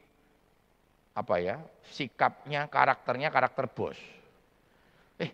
apa 1.15 1.36
ya 1.39 1.63
sikapnya, 1.96 2.67
karakternya 2.67 3.32
karakter 3.32 3.72
bos. 3.72 3.96
Eh, 5.15 5.32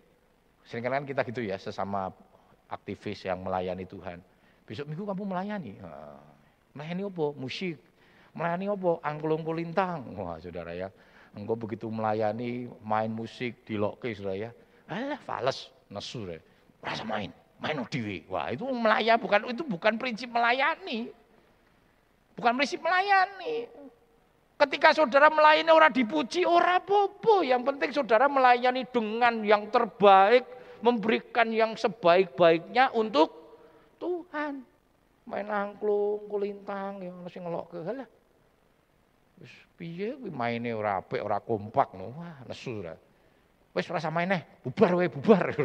sering 0.62 0.86
kali 0.86 0.94
kan 1.02 1.06
kita 1.10 1.26
gitu 1.26 1.42
ya 1.42 1.58
sesama 1.58 2.14
aktivis 2.70 3.26
yang 3.26 3.42
melayani 3.42 3.82
Tuhan. 3.82 4.22
Besok 4.62 4.86
minggu 4.86 5.10
kamu 5.10 5.26
melayani. 5.26 5.74
Melayani 6.70 7.02
apa? 7.02 7.26
Musik. 7.34 7.82
Melayani 8.30 8.70
apa? 8.70 8.90
Angklung 9.02 9.42
lintang. 9.42 10.14
Wah 10.14 10.38
saudara 10.38 10.70
ya. 10.70 10.86
Engkau 11.32 11.56
begitu 11.56 11.88
melayani 11.88 12.68
main 12.84 13.08
musik 13.08 13.64
di 13.64 13.80
loke 13.80 14.12
saudara 14.12 14.36
ya. 14.36 14.50
Alah 14.84 15.20
fales 15.24 15.72
nesu 15.88 16.28
ya. 16.28 16.40
Rasa 16.84 17.08
main. 17.08 17.32
Main 17.56 17.80
dewi. 17.88 18.28
Wah 18.28 18.52
itu 18.52 18.68
melayani 18.68 19.20
bukan 19.22 19.40
itu 19.48 19.62
bukan 19.64 19.96
prinsip 19.96 20.28
melayani. 20.28 21.08
Bukan 22.36 22.52
prinsip 22.56 22.84
melayani. 22.84 23.68
Ketika 24.60 24.94
saudara 24.94 25.32
melayani 25.32 25.72
orang 25.72 25.90
dipuji, 25.90 26.44
orang 26.44 26.84
popo. 26.84 27.40
Yang 27.40 27.62
penting 27.72 27.90
saudara 27.96 28.28
melayani 28.28 28.84
dengan 28.86 29.40
yang 29.42 29.66
terbaik, 29.72 30.44
memberikan 30.84 31.48
yang 31.50 31.72
sebaik-baiknya 31.74 32.92
untuk 32.92 33.32
Tuhan. 33.96 34.62
Main 35.26 35.48
angklung, 35.48 36.26
kulintang, 36.26 36.98
yang 37.00 37.14
masih 37.22 37.40
ngelok 37.40 37.72
ke 37.72 37.78
halah. 37.86 38.08
Wis 39.40 39.52
piye 39.78 40.16
kuwi 40.18 40.30
maine 40.30 40.74
ora 40.76 41.00
apik, 41.00 41.22
ora 41.22 41.40
kompak 41.40 41.96
no. 41.96 42.12
Wah, 42.18 42.44
nesu 42.44 42.82
ora. 42.82 42.94
Wis 43.72 43.88
rasa 43.88 44.12
maine, 44.12 44.60
bubar 44.60 44.92
wae, 45.00 45.08
bubar. 45.08 45.56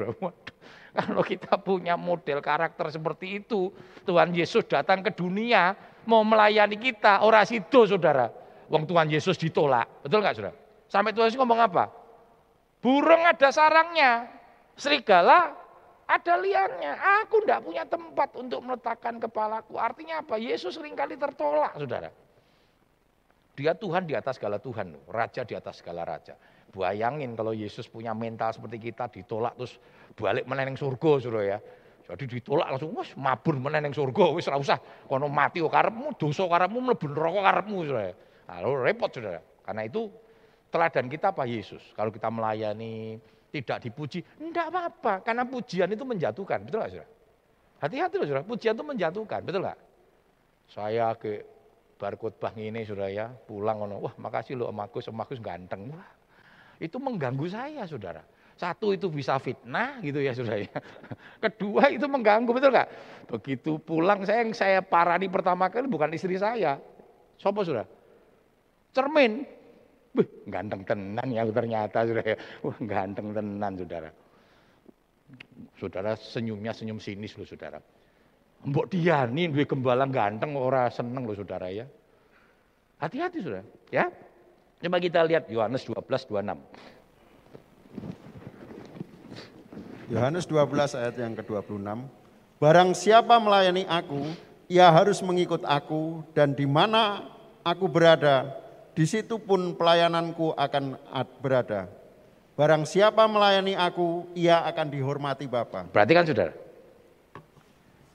Kalau 0.97 1.21
kita 1.21 1.59
punya 1.59 1.99
model 1.99 2.39
karakter 2.39 2.87
seperti 2.89 3.43
itu, 3.43 3.69
Tuhan 4.07 4.31
Yesus 4.31 4.65
datang 4.65 5.03
ke 5.03 5.11
dunia 5.11 5.75
mau 6.07 6.23
melayani 6.23 6.79
kita, 6.79 7.21
ora 7.21 7.43
sido 7.43 7.83
saudara. 7.83 8.31
Wong 8.71 8.87
Tuhan 8.87 9.11
Yesus 9.11 9.35
ditolak, 9.39 10.03
betul 10.03 10.23
nggak 10.23 10.35
saudara? 10.35 10.55
Sampai 10.87 11.11
Tuhan 11.11 11.27
Yesus 11.27 11.39
ngomong 11.39 11.59
apa? 11.59 11.91
Burung 12.79 13.23
ada 13.27 13.51
sarangnya, 13.51 14.31
serigala 14.79 15.51
ada 16.07 16.33
liangnya. 16.39 16.95
Aku 17.23 17.43
tidak 17.43 17.67
punya 17.67 17.83
tempat 17.83 18.31
untuk 18.39 18.63
meletakkan 18.63 19.19
kepalaku. 19.19 19.75
Artinya 19.75 20.23
apa? 20.23 20.39
Yesus 20.39 20.79
sering 20.79 20.95
kali 20.95 21.19
tertolak, 21.19 21.75
saudara. 21.75 22.09
Dia 23.57 23.73
Tuhan 23.73 24.05
di 24.05 24.13
atas 24.13 24.37
segala 24.37 24.61
Tuhan, 24.61 24.93
Raja 25.09 25.41
di 25.41 25.57
atas 25.57 25.81
segala 25.81 26.05
Raja. 26.05 26.37
Bayangin 26.69 27.33
kalau 27.33 27.57
Yesus 27.57 27.89
punya 27.89 28.13
mental 28.13 28.53
seperti 28.53 28.77
kita, 28.77 29.09
ditolak 29.09 29.57
terus 29.57 29.81
balik 30.13 30.45
meneneng 30.45 30.77
surga, 30.77 31.11
saudara 31.17 31.57
ya. 31.57 31.59
Jadi 32.05 32.37
ditolak 32.37 32.69
langsung, 32.69 32.93
wes 32.93 33.17
mabur 33.17 33.57
meneneng 33.57 33.97
surga, 33.97 34.29
wes 34.29 34.45
usah 34.45 34.77
kono 35.09 35.25
mati 35.25 35.57
kok 35.57 35.73
karepmu, 35.73 36.13
dosa 36.21 36.45
karepmu 36.45 36.79
mlebu 36.85 37.05
neraka 37.09 37.41
karepmu, 37.49 37.77
saudara. 37.81 38.13
Lalu 38.45 38.69
repot, 38.85 39.09
saudara. 39.09 39.41
Karena 39.41 39.81
itu 39.89 40.01
teladan 40.69 41.05
kita 41.09 41.33
apa 41.33 41.43
Yesus. 41.49 41.81
Kalau 41.97 42.13
kita 42.13 42.29
melayani, 42.29 43.17
tidak 43.49 43.81
dipuji, 43.81 44.21
enggak 44.37 44.69
apa-apa. 44.69 45.25
Karena 45.25 45.49
pujian 45.49 45.89
itu 45.89 46.05
menjatuhkan, 46.05 46.61
betul 46.61 46.85
nggak 46.85 46.91
saudara? 46.93 47.09
Hati-hati 47.81 48.15
loh 48.21 48.27
saudara, 48.29 48.45
pujian 48.45 48.77
itu 48.77 48.85
menjatuhkan, 48.85 49.41
betul 49.41 49.65
nggak? 49.65 49.79
Saya 50.69 51.09
ke 51.17 51.56
barkhotbah 51.97 52.53
ini 52.55 52.85
saudara 52.85 53.09
ya, 53.09 53.27
pulang 53.27 53.89
ono, 53.89 53.97
wah 54.05 54.13
makasih 54.21 54.55
loh 54.55 54.69
Om 54.69 54.79
Agus, 54.85 55.09
Om 55.09 55.19
Agus 55.19 55.41
ganteng. 55.41 55.89
Wah, 55.89 56.07
itu 56.77 56.97
mengganggu 57.01 57.49
saya 57.49 57.83
saudara. 57.89 58.21
Satu 58.57 58.89
itu 58.93 59.09
bisa 59.09 59.37
fitnah 59.37 60.01
gitu 60.01 60.21
ya 60.21 60.33
saudara. 60.33 60.65
Kedua 61.43 61.89
itu 61.89 62.05
mengganggu, 62.05 62.49
betul 62.53 62.73
nggak? 62.73 62.89
Begitu 63.33 63.81
pulang 63.81 64.23
saya 64.23 64.45
yang 64.45 64.53
saya 64.53 64.79
parani 64.85 65.29
pertama 65.29 65.69
kali 65.69 65.89
bukan 65.89 66.13
istri 66.13 66.37
saya. 66.37 66.77
Sopo 67.37 67.65
saudara? 67.65 67.89
Cermin, 68.93 69.45
Wih, 70.17 70.29
ganteng 70.49 70.81
tenan 70.81 71.27
ya 71.29 71.45
ternyata 71.45 72.01
sudah 72.01 72.25
ya. 72.25 72.37
Wah, 72.65 72.77
ganteng 72.81 73.37
tenan 73.37 73.73
saudara. 73.77 74.09
Saudara 75.77 76.11
senyumnya 76.17 76.73
senyum 76.73 76.97
sinis 76.97 77.37
loh 77.37 77.45
saudara. 77.45 77.77
Mbok 78.65 78.89
Diani 78.89 79.53
duwe 79.53 79.67
gembala 79.69 80.07
ganteng 80.09 80.57
ora 80.57 80.89
seneng 80.89 81.27
loh 81.27 81.37
saudara 81.37 81.69
ya. 81.69 81.85
Hati-hati 82.97 83.45
saudara, 83.45 83.61
ya. 83.93 84.09
Coba 84.81 84.97
kita 84.97 85.21
lihat 85.21 85.45
Yohanes 85.53 85.85
12 85.85 86.01
26. 86.01 86.57
Yohanes 90.07 90.45
12 90.49 90.97
ayat 90.97 91.15
yang 91.19 91.35
ke-26. 91.37 91.77
Barang 92.57 92.95
siapa 92.97 93.37
melayani 93.37 93.85
aku, 93.85 94.33
ia 94.65 94.89
harus 94.89 95.21
mengikut 95.21 95.61
aku 95.61 96.25
dan 96.33 96.57
di 96.57 96.65
mana 96.65 97.27
aku 97.61 97.85
berada, 97.85 98.49
di 98.97 99.05
situ 99.05 99.37
pun 99.37 99.77
pelayananku 99.77 100.57
akan 100.57 100.97
berada. 101.37 101.85
Barang 102.57 102.89
siapa 102.89 103.29
melayani 103.29 103.77
aku, 103.77 104.25
ia 104.33 104.65
akan 104.65 104.89
dihormati 104.89 105.45
Bapa. 105.45 105.85
Berarti 105.93 106.13
kan 106.17 106.25
saudara, 106.25 106.53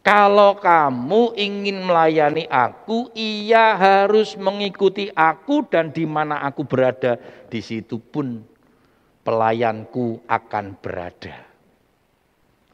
kalau 0.02 0.58
kamu 0.58 1.38
ingin 1.38 1.86
melayani 1.86 2.50
aku, 2.50 3.14
ia 3.14 3.78
harus 3.78 4.34
mengikuti 4.34 5.06
aku 5.14 5.62
dan 5.70 5.94
di 5.94 6.02
mana 6.02 6.42
aku 6.42 6.66
berada, 6.66 7.22
di 7.46 7.62
situ 7.62 8.02
pun 8.02 8.42
pelayanku 9.22 10.26
akan 10.26 10.74
berada. 10.82 11.46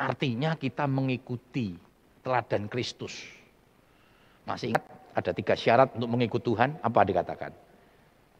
Artinya 0.00 0.56
kita 0.56 0.88
mengikuti 0.88 1.76
teladan 2.24 2.64
Kristus. 2.64 3.12
Masih 4.48 4.72
ingat 4.72 4.88
ada 5.12 5.30
tiga 5.36 5.52
syarat 5.52 5.92
untuk 5.92 6.08
mengikut 6.08 6.40
Tuhan, 6.40 6.80
apa 6.80 7.04
dikatakan? 7.04 7.52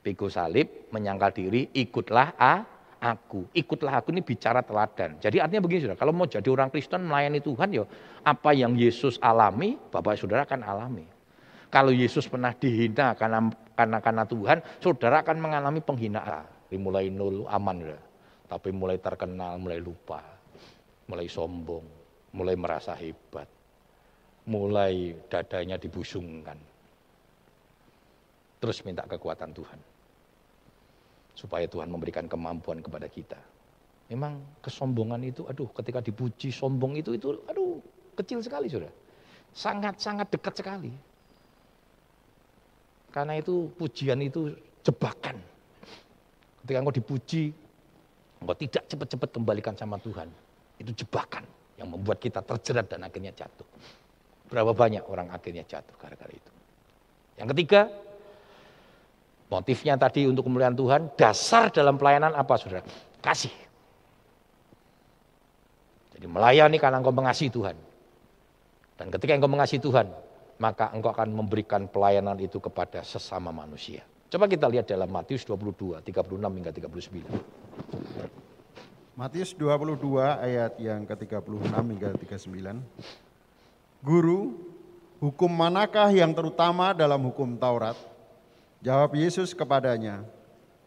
Pikul 0.00 0.32
salib, 0.32 0.88
menyangkal 0.88 1.36
diri, 1.36 1.68
ikutlah 1.76 2.32
a, 2.40 2.64
aku. 2.98 3.46
Ikutlah 3.54 4.02
aku 4.02 4.10
ini 4.10 4.22
bicara 4.22 4.60
teladan. 4.60 5.16
Jadi 5.22 5.38
artinya 5.38 5.62
begini 5.62 5.86
saudara, 5.86 5.98
kalau 5.98 6.12
mau 6.14 6.26
jadi 6.26 6.46
orang 6.50 6.68
Kristen 6.70 7.06
melayani 7.06 7.40
Tuhan 7.40 7.68
ya 7.70 7.84
apa 8.26 8.50
yang 8.54 8.74
Yesus 8.74 9.16
alami, 9.22 9.78
Bapak 9.90 10.18
Saudara 10.18 10.44
akan 10.44 10.60
alami. 10.66 11.06
Kalau 11.68 11.92
Yesus 11.92 12.26
pernah 12.26 12.52
dihina 12.56 13.12
karena 13.14 13.48
karena 13.76 13.98
karena 14.00 14.24
Tuhan, 14.24 14.58
saudara 14.80 15.20
akan 15.22 15.36
mengalami 15.38 15.80
penghinaan. 15.84 16.48
Mulai 16.74 17.08
nol 17.08 17.48
aman 17.48 17.78
ya. 17.80 17.98
Tapi 18.48 18.72
mulai 18.72 18.96
terkenal, 18.96 19.60
mulai 19.60 19.76
lupa, 19.76 20.24
mulai 21.08 21.28
sombong, 21.28 21.84
mulai 22.32 22.56
merasa 22.56 22.96
hebat, 22.96 23.44
mulai 24.48 25.12
dadanya 25.28 25.76
dibusungkan. 25.76 26.56
Terus 28.58 28.80
minta 28.82 29.04
kekuatan 29.04 29.52
Tuhan 29.52 29.80
supaya 31.38 31.70
Tuhan 31.70 31.86
memberikan 31.86 32.26
kemampuan 32.26 32.82
kepada 32.82 33.06
kita. 33.06 33.38
Memang 34.10 34.42
kesombongan 34.58 35.22
itu, 35.22 35.46
aduh, 35.46 35.70
ketika 35.70 36.02
dipuji 36.02 36.50
sombong 36.50 36.98
itu, 36.98 37.14
itu, 37.14 37.38
aduh, 37.46 37.78
kecil 38.18 38.42
sekali 38.42 38.66
sudah. 38.66 38.90
Sangat-sangat 39.54 40.26
dekat 40.34 40.58
sekali. 40.58 40.90
Karena 43.14 43.38
itu 43.38 43.70
pujian 43.78 44.18
itu 44.18 44.50
jebakan. 44.82 45.38
Ketika 46.64 46.78
engkau 46.82 46.96
dipuji, 46.98 47.54
engkau 48.42 48.56
tidak 48.58 48.82
cepat-cepat 48.90 49.28
kembalikan 49.30 49.74
sama 49.78 49.96
Tuhan. 50.02 50.26
Itu 50.82 50.90
jebakan 50.90 51.46
yang 51.78 51.94
membuat 51.94 52.18
kita 52.18 52.42
terjerat 52.42 52.90
dan 52.90 53.06
akhirnya 53.06 53.30
jatuh. 53.30 53.64
Berapa 54.50 54.74
banyak 54.74 55.06
orang 55.06 55.30
akhirnya 55.30 55.62
jatuh 55.62 55.94
gara-gara 56.00 56.32
itu. 56.32 56.52
Yang 57.38 57.48
ketiga, 57.54 57.80
Motifnya 59.48 59.96
tadi 59.96 60.28
untuk 60.28 60.44
kemuliaan 60.44 60.76
Tuhan, 60.76 61.16
dasar 61.16 61.72
dalam 61.72 61.96
pelayanan 61.96 62.36
apa 62.36 62.54
saudara? 62.60 62.84
Kasih. 63.24 63.52
Jadi 66.12 66.26
melayani 66.28 66.76
karena 66.76 67.00
engkau 67.00 67.16
mengasihi 67.16 67.48
Tuhan. 67.48 67.76
Dan 69.00 69.08
ketika 69.08 69.32
engkau 69.32 69.48
mengasihi 69.48 69.80
Tuhan, 69.80 70.10
maka 70.60 70.92
engkau 70.92 71.14
akan 71.14 71.32
memberikan 71.32 71.88
pelayanan 71.88 72.36
itu 72.42 72.60
kepada 72.60 73.00
sesama 73.06 73.48
manusia. 73.54 74.04
Coba 74.28 74.44
kita 74.44 74.68
lihat 74.68 74.84
dalam 74.84 75.08
Matius 75.08 75.48
22, 75.48 76.04
36 76.04 76.36
hingga 76.36 76.68
39. 76.68 77.24
Matius 79.16 79.56
22 79.56 79.96
ayat 80.20 80.76
yang 80.76 81.08
ke-36 81.08 81.72
hingga 81.72 82.12
39. 82.12 84.04
Guru, 84.04 84.60
hukum 85.22 85.48
manakah 85.48 86.12
yang 86.12 86.36
terutama 86.36 86.92
dalam 86.92 87.24
hukum 87.24 87.56
Taurat? 87.56 87.96
Jawab 88.78 89.18
Yesus 89.18 89.50
kepadanya, 89.50 90.22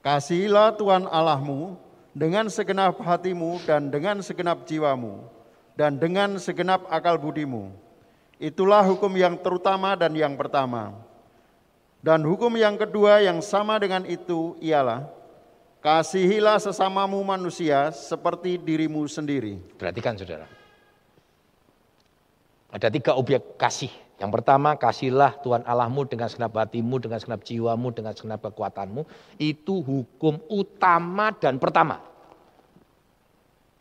Kasihilah 0.01 0.74
Tuhan 0.79 1.05
Allahmu 1.05 1.77
dengan 2.15 2.50
segenap 2.50 2.98
hatimu 2.98 3.62
dan 3.67 3.93
dengan 3.93 4.17
segenap 4.25 4.65
jiwamu 4.65 5.21
dan 5.77 6.00
dengan 6.00 6.41
segenap 6.41 6.89
akal 6.89 7.21
budimu. 7.21 7.69
Itulah 8.41 8.81
hukum 8.81 9.13
yang 9.13 9.38
terutama 9.38 9.93
dan 9.93 10.12
yang 10.17 10.33
pertama. 10.33 10.98
Dan 12.01 12.25
hukum 12.25 12.50
yang 12.57 12.74
kedua 12.81 13.21
yang 13.21 13.38
sama 13.45 13.77
dengan 13.77 14.01
itu 14.10 14.57
ialah 14.57 15.05
kasihilah 15.86 16.57
sesamamu 16.57 17.21
manusia 17.21 17.93
seperti 17.93 18.57
dirimu 18.57 19.05
sendiri. 19.05 19.62
Perhatikan 19.77 20.17
saudara. 20.17 20.50
Ada 22.74 22.89
tiga 22.89 23.13
objek 23.13 23.60
kasih 23.62 23.93
Yang 24.22 24.38
pertama, 24.38 24.78
kasihlah 24.78 25.42
Tuhan 25.42 25.66
Allahmu 25.66 26.06
dengan 26.06 26.30
segenap 26.30 26.54
hatimu, 26.54 27.01
dengan 27.01 27.18
segenap 27.18 27.42
jiwamu, 27.42 27.90
dengan 27.90 28.13
segenap 28.13 28.46
kekuatanmu. 28.46 29.01
Itu 29.42 29.82
hukum 29.82 30.38
utama 30.46 31.34
dan 31.34 31.58
pertama. 31.58 32.06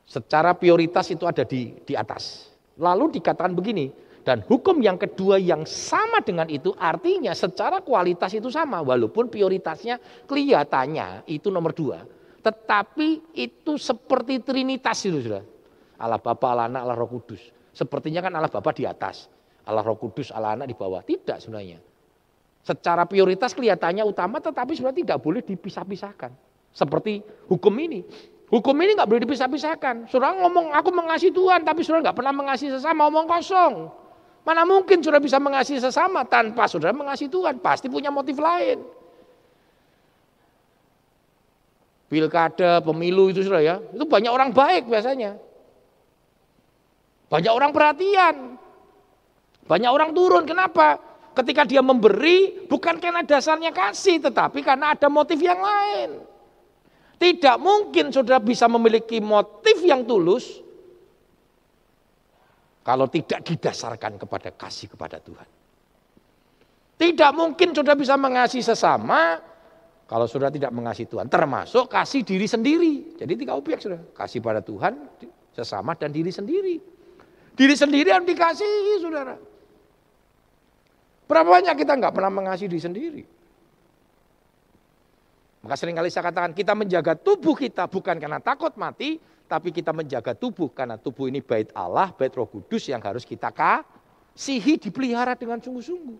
Secara 0.08 0.56
prioritas 0.56 1.12
itu 1.12 1.28
ada 1.28 1.44
di, 1.44 1.76
di 1.84 1.92
atas. 1.92 2.48
Lalu 2.80 3.20
dikatakan 3.20 3.52
begini, 3.52 3.92
dan 4.24 4.40
hukum 4.48 4.80
yang 4.80 4.96
kedua 4.96 5.36
yang 5.36 5.68
sama 5.68 6.24
dengan 6.24 6.48
itu 6.48 6.72
artinya 6.80 7.36
secara 7.36 7.84
kualitas 7.84 8.32
itu 8.32 8.48
sama. 8.48 8.80
Walaupun 8.80 9.28
prioritasnya 9.28 10.00
kelihatannya 10.24 11.28
itu 11.28 11.52
nomor 11.52 11.76
dua. 11.76 12.00
Tetapi 12.40 13.36
itu 13.36 13.76
seperti 13.76 14.40
trinitas 14.40 15.04
itu 15.04 15.20
sudah. 15.20 15.44
Allah 16.00 16.16
Bapa, 16.16 16.56
Allah 16.56 16.72
Anak, 16.72 16.80
Allah 16.88 16.96
Roh 16.96 17.12
Kudus. 17.12 17.52
Sepertinya 17.76 18.24
kan 18.24 18.32
Allah 18.32 18.48
Bapa 18.48 18.72
di 18.72 18.88
atas. 18.88 19.28
Allah 19.70 19.86
Roh 19.86 19.94
Kudus, 19.94 20.34
Allah 20.34 20.58
Anak 20.58 20.66
di 20.66 20.74
bawah. 20.74 21.00
Tidak 21.06 21.38
sebenarnya. 21.38 21.78
Secara 22.60 23.06
prioritas 23.08 23.54
kelihatannya 23.56 24.04
utama 24.04 24.42
tetapi 24.42 24.76
sebenarnya 24.76 24.98
tidak 25.06 25.18
boleh 25.22 25.40
dipisah-pisahkan. 25.46 26.34
Seperti 26.74 27.22
hukum 27.48 27.72
ini. 27.78 28.04
Hukum 28.50 28.74
ini 28.82 28.98
nggak 28.98 29.06
boleh 29.06 29.22
dipisah-pisahkan. 29.22 30.10
Saudara 30.10 30.34
ngomong 30.42 30.74
aku 30.74 30.90
mengasihi 30.90 31.30
Tuhan 31.30 31.62
tapi 31.62 31.86
saudara 31.86 32.10
nggak 32.10 32.18
pernah 32.18 32.34
mengasihi 32.34 32.74
sesama, 32.74 33.06
ngomong 33.06 33.30
kosong. 33.30 33.74
Mana 34.42 34.66
mungkin 34.66 34.98
saudara 35.00 35.22
bisa 35.22 35.38
mengasihi 35.38 35.78
sesama 35.78 36.26
tanpa 36.26 36.66
saudara 36.66 36.90
mengasihi 36.90 37.30
Tuhan? 37.30 37.62
Pasti 37.62 37.86
punya 37.86 38.10
motif 38.10 38.36
lain. 38.42 38.82
Pilkada, 42.10 42.82
pemilu 42.82 43.30
itu 43.30 43.46
saudara 43.46 43.62
ya, 43.62 43.76
itu 43.78 44.02
banyak 44.02 44.32
orang 44.34 44.50
baik 44.50 44.90
biasanya. 44.90 45.38
Banyak 47.30 47.52
orang 47.54 47.70
perhatian. 47.70 48.58
Banyak 49.70 49.90
orang 49.94 50.10
turun. 50.10 50.42
Kenapa? 50.42 50.98
Ketika 51.30 51.62
dia 51.62 51.78
memberi 51.78 52.66
bukan 52.66 52.98
karena 52.98 53.22
dasarnya 53.22 53.70
kasih, 53.70 54.18
tetapi 54.18 54.66
karena 54.66 54.98
ada 54.98 55.06
motif 55.06 55.38
yang 55.38 55.62
lain. 55.62 56.26
Tidak 57.22 57.56
mungkin 57.62 58.10
saudara 58.10 58.42
bisa 58.42 58.66
memiliki 58.66 59.22
motif 59.22 59.78
yang 59.86 60.02
tulus 60.02 60.58
kalau 62.82 63.06
tidak 63.06 63.46
didasarkan 63.46 64.18
kepada 64.18 64.50
kasih 64.50 64.90
kepada 64.90 65.22
Tuhan. 65.22 65.46
Tidak 66.98 67.30
mungkin 67.30 67.70
saudara 67.70 67.94
bisa 67.94 68.18
mengasihi 68.18 68.64
sesama 68.64 69.38
kalau 70.10 70.26
saudara 70.26 70.50
tidak 70.50 70.74
mengasihi 70.74 71.06
Tuhan. 71.06 71.30
Termasuk 71.30 71.86
kasih 71.86 72.26
diri 72.26 72.50
sendiri. 72.50 73.14
Jadi 73.20 73.32
tiga 73.38 73.54
objek 73.54 73.78
saudara. 73.78 74.02
Kasih 74.16 74.42
pada 74.42 74.64
Tuhan, 74.64 74.98
sesama 75.54 75.94
dan 75.94 76.10
diri 76.10 76.34
sendiri. 76.34 76.80
Diri 77.54 77.74
sendiri 77.76 78.08
harus 78.10 78.26
dikasihi 78.26 78.94
saudara. 78.98 79.49
Berapa 81.30 81.46
banyak 81.46 81.78
kita 81.78 81.94
nggak 81.94 82.10
pernah 82.10 82.32
mengasihi 82.34 82.66
diri 82.66 82.82
sendiri? 82.82 83.22
Maka 85.62 85.78
sering 85.78 85.94
kali 85.94 86.10
saya 86.10 86.26
katakan 86.26 86.50
kita 86.50 86.74
menjaga 86.74 87.14
tubuh 87.14 87.54
kita 87.54 87.86
bukan 87.86 88.18
karena 88.18 88.42
takut 88.42 88.74
mati, 88.74 89.22
tapi 89.46 89.70
kita 89.70 89.94
menjaga 89.94 90.34
tubuh 90.34 90.74
karena 90.74 90.98
tubuh 90.98 91.30
ini 91.30 91.38
bait 91.38 91.70
Allah, 91.70 92.10
bait 92.10 92.34
Roh 92.34 92.50
Kudus 92.50 92.90
yang 92.90 92.98
harus 92.98 93.22
kita 93.22 93.54
kasihi, 93.54 94.74
dipelihara 94.82 95.38
dengan 95.38 95.62
sungguh-sungguh. 95.62 96.18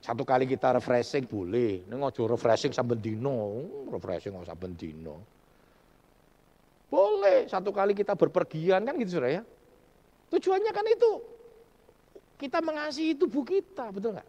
Satu 0.00 0.24
kali 0.24 0.48
kita 0.48 0.72
refreshing 0.80 1.28
boleh, 1.28 1.84
ini 1.84 1.94
ngojo 1.94 2.32
refreshing 2.32 2.72
sambil 2.72 2.96
dino, 2.96 3.68
refreshing 3.92 4.32
nggak 4.32 4.48
sambil 4.48 4.72
dino. 4.72 5.20
Boleh, 6.88 7.44
satu 7.44 7.76
kali 7.76 7.92
kita 7.92 8.16
berpergian 8.16 8.88
kan 8.88 8.96
gitu 8.96 9.20
saudara 9.20 9.40
ya. 9.40 9.42
Tujuannya 10.32 10.72
kan 10.72 10.86
itu, 10.88 11.12
kita 12.42 12.58
mengasihi 12.58 13.14
tubuh 13.14 13.46
kita, 13.46 13.94
betul 13.94 14.18
nggak? 14.18 14.28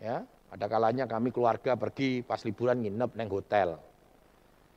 Ya, 0.00 0.24
ada 0.48 0.66
kalanya 0.70 1.04
kami 1.04 1.28
keluarga 1.28 1.76
pergi 1.76 2.24
pas 2.24 2.40
liburan 2.48 2.80
nginep 2.80 3.10
neng 3.12 3.28
hotel. 3.28 3.76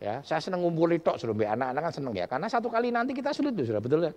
Ya, 0.04 0.20
saya 0.28 0.44
seneng 0.44 0.66
ngumpul 0.66 0.92
tok 1.00 1.16
sudah 1.22 1.56
anak-anak 1.56 1.82
kan 1.88 1.94
seneng 1.94 2.14
ya, 2.18 2.28
karena 2.28 2.52
satu 2.52 2.68
kali 2.68 2.92
nanti 2.92 3.16
kita 3.16 3.32
sulit 3.32 3.56
tuh 3.56 3.64
sudah 3.64 3.80
betul 3.80 4.04
ya. 4.04 4.12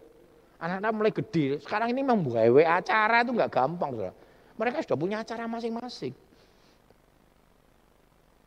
Anak-anak 0.58 0.90
mulai 0.96 1.12
gede, 1.12 1.60
sekarang 1.62 1.92
ini 1.92 2.02
membuka 2.02 2.40
acara 2.66 3.22
itu 3.22 3.30
nggak 3.30 3.52
gampang 3.52 3.90
sudah. 3.94 4.14
Mereka 4.58 4.82
sudah 4.82 4.98
punya 4.98 5.16
acara 5.22 5.44
masing-masing. 5.46 6.14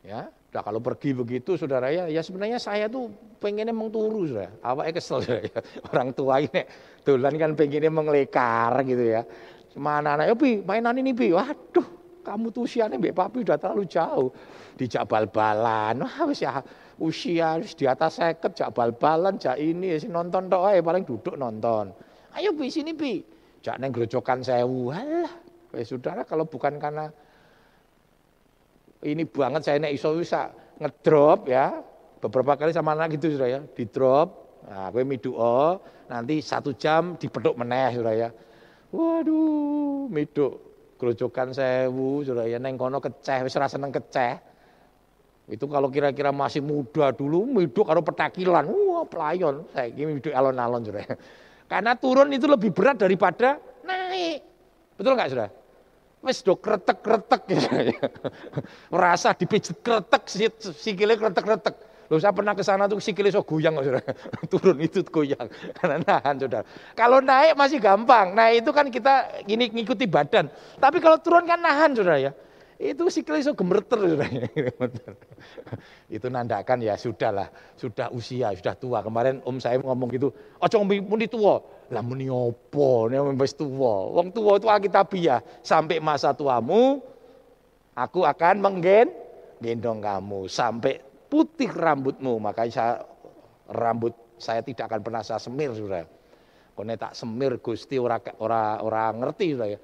Ya, 0.04 0.28
Nah 0.48 0.62
kalau 0.64 0.80
pergi 0.80 1.12
begitu 1.12 1.60
saudara 1.60 1.92
ya, 1.92 2.08
ya 2.08 2.24
sebenarnya 2.24 2.56
saya 2.58 2.88
tuh 2.88 3.12
pengennya 3.38 3.76
mengturu 3.76 4.32
saudara. 4.32 4.56
Awalnya 4.64 4.94
kesel 4.96 5.20
saudara 5.20 5.44
ya. 5.44 5.60
Orang 5.92 6.16
tua 6.16 6.40
ini 6.40 6.62
tulan 7.04 7.36
kan 7.36 7.52
pengennya 7.54 7.92
mengelekar 7.92 8.72
gitu 8.88 9.04
ya. 9.04 9.22
Mana 9.78 10.18
anak, 10.18 10.34
pi 10.42 10.66
mainan 10.66 10.98
ini 10.98 11.14
pi, 11.14 11.30
waduh 11.30 11.86
kamu 12.26 12.52
tuh 12.52 12.68
usianya 12.68 13.00
mbak 13.00 13.14
papi 13.14 13.46
udah 13.46 13.56
terlalu 13.62 13.86
jauh. 13.86 14.34
Dijak 14.74 15.06
bal-balan, 15.06 16.02
wah 16.02 16.26
wis 16.26 16.42
ya 16.42 16.60
usia 16.98 17.62
di 17.62 17.86
atas 17.86 18.18
seket 18.18 18.58
jak 18.58 18.74
bal-balan, 18.74 19.38
jak 19.38 19.56
ini, 19.62 19.96
si 20.02 20.10
nonton 20.10 20.50
tok 20.50 20.74
aja 20.74 20.82
paling 20.82 21.06
duduk 21.06 21.38
nonton. 21.38 21.94
Ayo 22.34 22.58
pi 22.58 22.74
sini 22.74 22.98
pi, 22.98 23.22
jak 23.62 23.78
neng 23.78 23.94
gerojokan 23.94 24.42
sewu, 24.42 24.90
halah. 24.90 25.34
Eh, 25.78 25.86
saudara 25.86 26.26
kalau 26.26 26.50
bukan 26.50 26.82
karena 26.82 27.14
ini 29.06 29.28
banget 29.28 29.62
saya 29.68 29.78
nek 29.78 29.94
iso 29.94 30.16
bisa 30.18 30.50
ngedrop 30.82 31.46
ya. 31.50 31.84
Beberapa 32.18 32.58
kali 32.58 32.74
sama 32.74 32.98
anak 32.98 33.14
gitu 33.22 33.38
sudah 33.38 33.46
ya, 33.46 33.60
di 33.62 33.86
drop. 33.86 34.48
Nah, 34.68 34.90
gue 34.90 35.06
miduo, 35.06 35.80
nanti 36.10 36.42
satu 36.42 36.74
jam 36.74 37.14
dipeduk 37.14 37.54
meneh 37.54 37.94
sudah 37.94 38.14
ya. 38.18 38.30
Waduh, 38.90 40.10
miduk 40.10 40.54
kerucukan 40.98 41.54
sewu 41.54 42.26
sudah 42.26 42.50
ya 42.50 42.58
neng 42.58 42.76
kono 42.76 42.98
keceh, 42.98 43.46
wis 43.46 43.54
seneng 43.54 43.94
keceh. 43.94 44.42
Itu 45.48 45.70
kalau 45.70 45.88
kira-kira 45.88 46.34
masih 46.34 46.60
muda 46.60 47.14
dulu 47.14 47.48
miduk 47.48 47.88
karo 47.88 48.02
petakilan, 48.02 48.66
wah 48.68 49.06
pelayon. 49.06 49.64
Saya 49.72 49.94
ini 49.94 50.18
miduk 50.18 50.34
alon-alon 50.34 50.84
sudah. 50.84 51.06
Karena 51.72 51.94
turun 51.96 52.34
itu 52.34 52.50
lebih 52.50 52.74
berat 52.74 52.98
daripada 53.00 53.62
naik. 53.86 54.42
Betul 54.98 55.14
nggak 55.14 55.30
sudah? 55.32 55.50
Wis 56.24 56.42
do 56.42 56.58
kretek-kretek 56.58 57.42
gitu. 57.50 57.68
Merasa 58.94 59.34
dipijet 59.38 59.80
kretek 59.82 60.24
sikile 60.74 61.14
kretek-kretek. 61.16 61.76
Loh 62.08 62.20
saya 62.24 62.32
pernah 62.32 62.56
ke 62.56 62.64
sana 62.64 62.88
tuh 62.88 63.04
sikile 63.04 63.28
so 63.28 63.44
goyang 63.44 63.76
Saudara. 63.84 64.00
Turun 64.52 64.80
itu 64.80 65.04
goyang 65.04 65.48
karena 65.78 66.00
nahan 66.02 66.36
Saudara. 66.40 66.66
Kalau 66.96 67.20
naik 67.20 67.60
masih 67.60 67.84
gampang. 67.84 68.32
Nah, 68.32 68.48
itu 68.56 68.72
kan 68.72 68.88
kita 68.88 69.44
gini 69.44 69.68
ngikuti 69.68 70.08
badan. 70.08 70.48
Tapi 70.80 71.04
kalau 71.04 71.20
turun 71.20 71.44
kan 71.44 71.60
nahan 71.60 71.92
Saudara 71.94 72.18
ya 72.18 72.32
itu 72.78 73.10
sikile 73.10 73.42
iso 73.42 73.58
gemeter 73.58 73.98
itu 76.16 76.28
nandakan 76.30 76.78
ya 76.86 76.94
sudah 76.94 77.34
lah, 77.34 77.50
sudah 77.74 78.14
usia, 78.14 78.54
sudah 78.54 78.78
tua. 78.78 79.02
Kemarin 79.02 79.42
om 79.50 79.58
saya 79.58 79.82
ngomong 79.82 80.14
gitu, 80.14 80.30
ojo 80.62 80.78
muni 80.86 81.26
tua. 81.26 81.58
Lah 81.90 82.06
muni 82.06 82.30
opo, 82.30 83.10
nek 83.10 83.34
wis 83.42 83.58
tua. 83.58 84.14
Wong 84.14 84.30
tua 84.30 84.62
itu 84.62 84.70
alkitabiah, 84.70 85.42
sampai 85.66 85.98
masa 85.98 86.38
tuamu 86.38 87.02
aku 87.98 88.22
akan 88.22 88.62
menggen 88.62 89.10
gendong 89.58 89.98
kamu 89.98 90.46
sampai 90.46 91.02
putih 91.34 91.74
rambutmu. 91.74 92.38
Makanya 92.38 92.72
saya 92.72 92.94
rambut 93.74 94.14
saya 94.38 94.62
tidak 94.62 94.94
akan 94.94 95.02
pernah 95.02 95.26
saya 95.26 95.42
semir 95.42 95.74
sudah. 95.74 96.06
Kone 96.78 96.94
tak 96.94 97.18
semir 97.18 97.58
Gusti 97.58 97.98
ora 97.98 98.22
ora 98.38 99.10
ngerti 99.10 99.58
ya. 99.58 99.82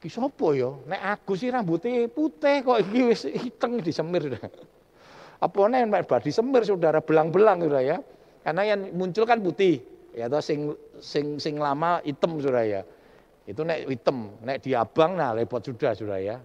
Ki 0.00 0.08
sapa 0.08 0.56
ya? 0.56 0.72
Nek 0.88 1.20
aku 1.20 1.36
sih 1.36 1.52
rambutnya 1.52 2.08
putih 2.08 2.64
kok 2.64 2.80
iki 2.80 3.00
wis 3.04 3.28
hiteng 3.28 3.84
disemir. 3.84 4.32
Apa 5.44 5.60
nek 5.68 5.84
mek 5.92 6.02
badi 6.08 6.32
semir 6.32 6.64
saudara 6.64 7.04
belang-belang 7.04 7.60
sudah 7.60 7.84
ya. 7.84 7.96
Karena 8.40 8.64
yang 8.64 8.96
muncul 8.96 9.28
kan 9.28 9.44
putih. 9.44 9.84
Ya 10.16 10.26
atau 10.26 10.40
sing 10.40 10.72
sing 11.04 11.36
sing 11.36 11.60
lama 11.60 12.00
hitam 12.00 12.40
sudah 12.40 12.64
ya. 12.64 12.82
Itu 13.44 13.60
nek 13.60 13.92
hitam, 13.92 14.40
nek 14.40 14.64
diabang 14.64 15.20
nah 15.20 15.36
repot 15.36 15.60
sudah 15.60 15.92
sudah 15.92 16.16
ya. 16.16 16.36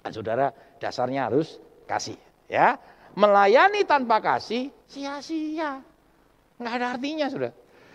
Nah, 0.00 0.10
saudara 0.12 0.52
dasarnya 0.76 1.32
harus 1.32 1.56
kasih 1.88 2.20
ya. 2.44 2.76
Melayani 3.16 3.88
tanpa 3.88 4.20
kasih 4.20 4.68
sia-sia. 4.84 5.80
Enggak 6.60 6.74
ada 6.76 6.86
artinya 6.92 7.26
sudah. 7.32 7.52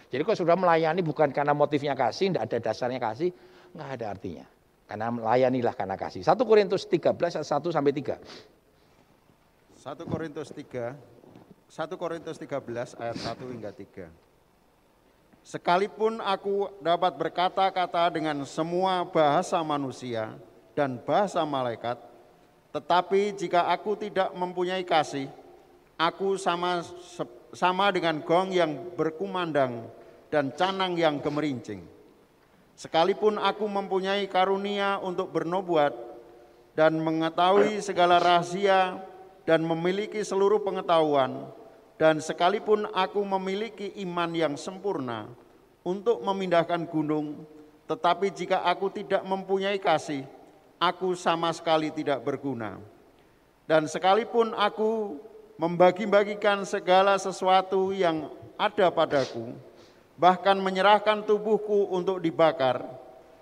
Jadi 0.10 0.22
kalau 0.26 0.38
sudah 0.38 0.58
melayani 0.58 1.06
bukan 1.06 1.30
karena 1.30 1.54
motifnya 1.54 1.94
kasih, 1.94 2.34
tidak 2.34 2.50
ada 2.50 2.58
dasarnya 2.72 3.00
kasih, 3.02 3.30
enggak 3.78 3.90
ada 4.00 4.06
artinya. 4.16 4.46
Karena 4.86 5.10
melayanilah 5.10 5.74
karena 5.74 5.98
kasih. 5.98 6.22
1 6.22 6.38
Korintus 6.46 6.86
13 6.86 7.42
1 7.42 7.46
sampai 7.74 7.94
3. 7.94 8.22
1 9.82 10.06
Korintus 10.06 10.50
3 10.54 11.16
1 11.66 11.98
Korintus 11.98 12.38
13 12.38 13.02
ayat 13.02 13.18
1 13.18 13.54
hingga 13.54 13.74
3. 13.74 14.08
Sekalipun 15.46 16.22
aku 16.22 16.74
dapat 16.82 17.14
berkata-kata 17.18 18.10
dengan 18.14 18.42
semua 18.50 19.06
bahasa 19.06 19.62
manusia 19.62 20.34
dan 20.74 20.98
bahasa 20.98 21.42
malaikat, 21.46 22.02
tetapi 22.74 23.34
jika 23.38 23.70
aku 23.70 23.94
tidak 23.98 24.34
mempunyai 24.34 24.82
kasih, 24.82 25.30
aku 25.98 26.38
sama 26.38 26.82
sama 27.54 27.94
dengan 27.94 28.20
gong 28.26 28.52
yang 28.52 28.72
berkumandang 28.98 29.86
dan 30.34 30.50
canang 30.58 30.98
yang 30.98 31.22
gemerincing. 31.22 31.86
Sekalipun 32.76 33.40
aku 33.40 33.64
mempunyai 33.72 34.28
karunia 34.28 35.00
untuk 35.00 35.32
bernubuat 35.32 35.96
dan 36.76 37.00
mengetahui 37.00 37.80
segala 37.80 38.20
rahasia 38.20 39.00
dan 39.48 39.64
memiliki 39.64 40.20
seluruh 40.20 40.60
pengetahuan, 40.60 41.48
dan 41.96 42.20
sekalipun 42.20 42.92
aku 42.92 43.24
memiliki 43.24 43.96
iman 44.04 44.28
yang 44.36 44.54
sempurna 44.60 45.32
untuk 45.88 46.20
memindahkan 46.20 46.84
gunung, 46.92 47.48
tetapi 47.88 48.28
jika 48.36 48.68
aku 48.68 48.92
tidak 48.92 49.24
mempunyai 49.24 49.80
kasih, 49.80 50.28
aku 50.76 51.16
sama 51.16 51.56
sekali 51.56 51.96
tidak 51.96 52.20
berguna. 52.28 52.82
Dan 53.64 53.88
sekalipun 53.88 54.52
aku 54.52 55.16
membagi-bagikan 55.56 56.68
segala 56.68 57.16
sesuatu 57.16 57.96
yang 57.96 58.28
ada 58.60 58.92
padaku, 58.92 59.56
bahkan 60.16 60.56
menyerahkan 60.60 61.24
tubuhku 61.24 61.92
untuk 61.92 62.20
dibakar. 62.24 62.84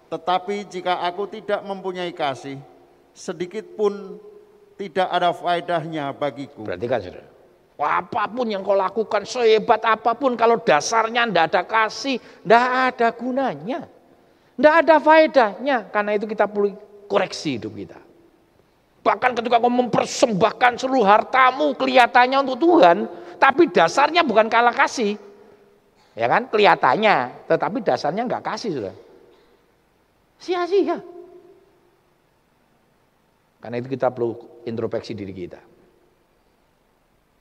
Tetapi 0.09 0.69
jika 0.69 1.01
aku 1.05 1.25
tidak 1.25 1.65
mempunyai 1.65 2.13
kasih, 2.13 2.61
sedikit 3.17 3.65
pun 3.73 4.21
tidak 4.77 5.09
ada 5.09 5.33
faedahnya 5.33 6.13
bagiku. 6.13 6.65
Berarti 6.65 6.85
kan 6.85 6.99
saudara, 7.01 7.29
apa 7.81 8.23
pun 8.29 8.45
yang 8.45 8.61
kau 8.61 8.77
lakukan, 8.77 9.25
sehebat 9.25 9.81
apa 9.81 10.13
pun, 10.13 10.37
kalau 10.37 10.61
dasarnya 10.61 11.25
tidak 11.25 11.45
ada 11.49 11.61
kasih, 11.65 12.17
tidak 12.21 12.65
ada 12.93 13.07
gunanya. 13.13 13.79
Tidak 14.53 14.73
ada 14.85 14.95
faedahnya, 15.01 15.89
karena 15.89 16.11
itu 16.13 16.29
kita 16.29 16.45
perlu 16.45 16.77
koreksi 17.09 17.57
hidup 17.57 17.73
kita. 17.73 17.99
Bahkan 19.01 19.33
ketika 19.33 19.57
kau 19.57 19.73
mempersembahkan 19.73 20.77
seluruh 20.77 21.03
hartamu 21.03 21.73
kelihatannya 21.73 22.37
untuk 22.45 22.61
Tuhan, 22.61 23.09
tapi 23.41 23.65
dasarnya 23.73 24.21
bukan 24.21 24.45
kalah 24.45 24.71
kasih, 24.71 25.17
Ya 26.13 26.29
kan 26.29 26.45
kelihatannya, 26.45 27.49
tetapi 27.49 27.81
dasarnya 27.81 28.29
nggak 28.29 28.45
kasih 28.45 28.69
sudah. 28.69 28.95
Sia-sia. 30.37 31.01
Karena 33.63 33.79
itu 33.79 33.89
kita 33.89 34.13
perlu 34.13 34.37
introspeksi 34.67 35.17
diri 35.17 35.33
kita. 35.33 35.61